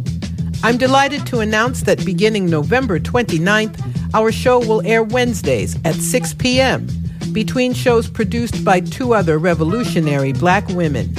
[0.63, 6.33] I'm delighted to announce that beginning November 29th, our show will air Wednesdays at 6
[6.35, 6.87] p.m
[7.33, 11.13] between shows produced by two other revolutionary black women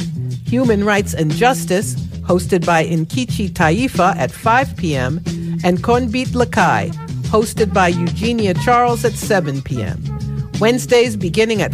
[0.46, 1.94] Human Rights and Justice,
[2.26, 5.18] hosted by Nkechi Taifa at 5 p.m.,
[5.62, 6.90] and Konbit Lakai,
[7.30, 10.02] hosted by Eugenia Charles at 7 p.m.
[10.58, 11.68] Wednesdays beginning at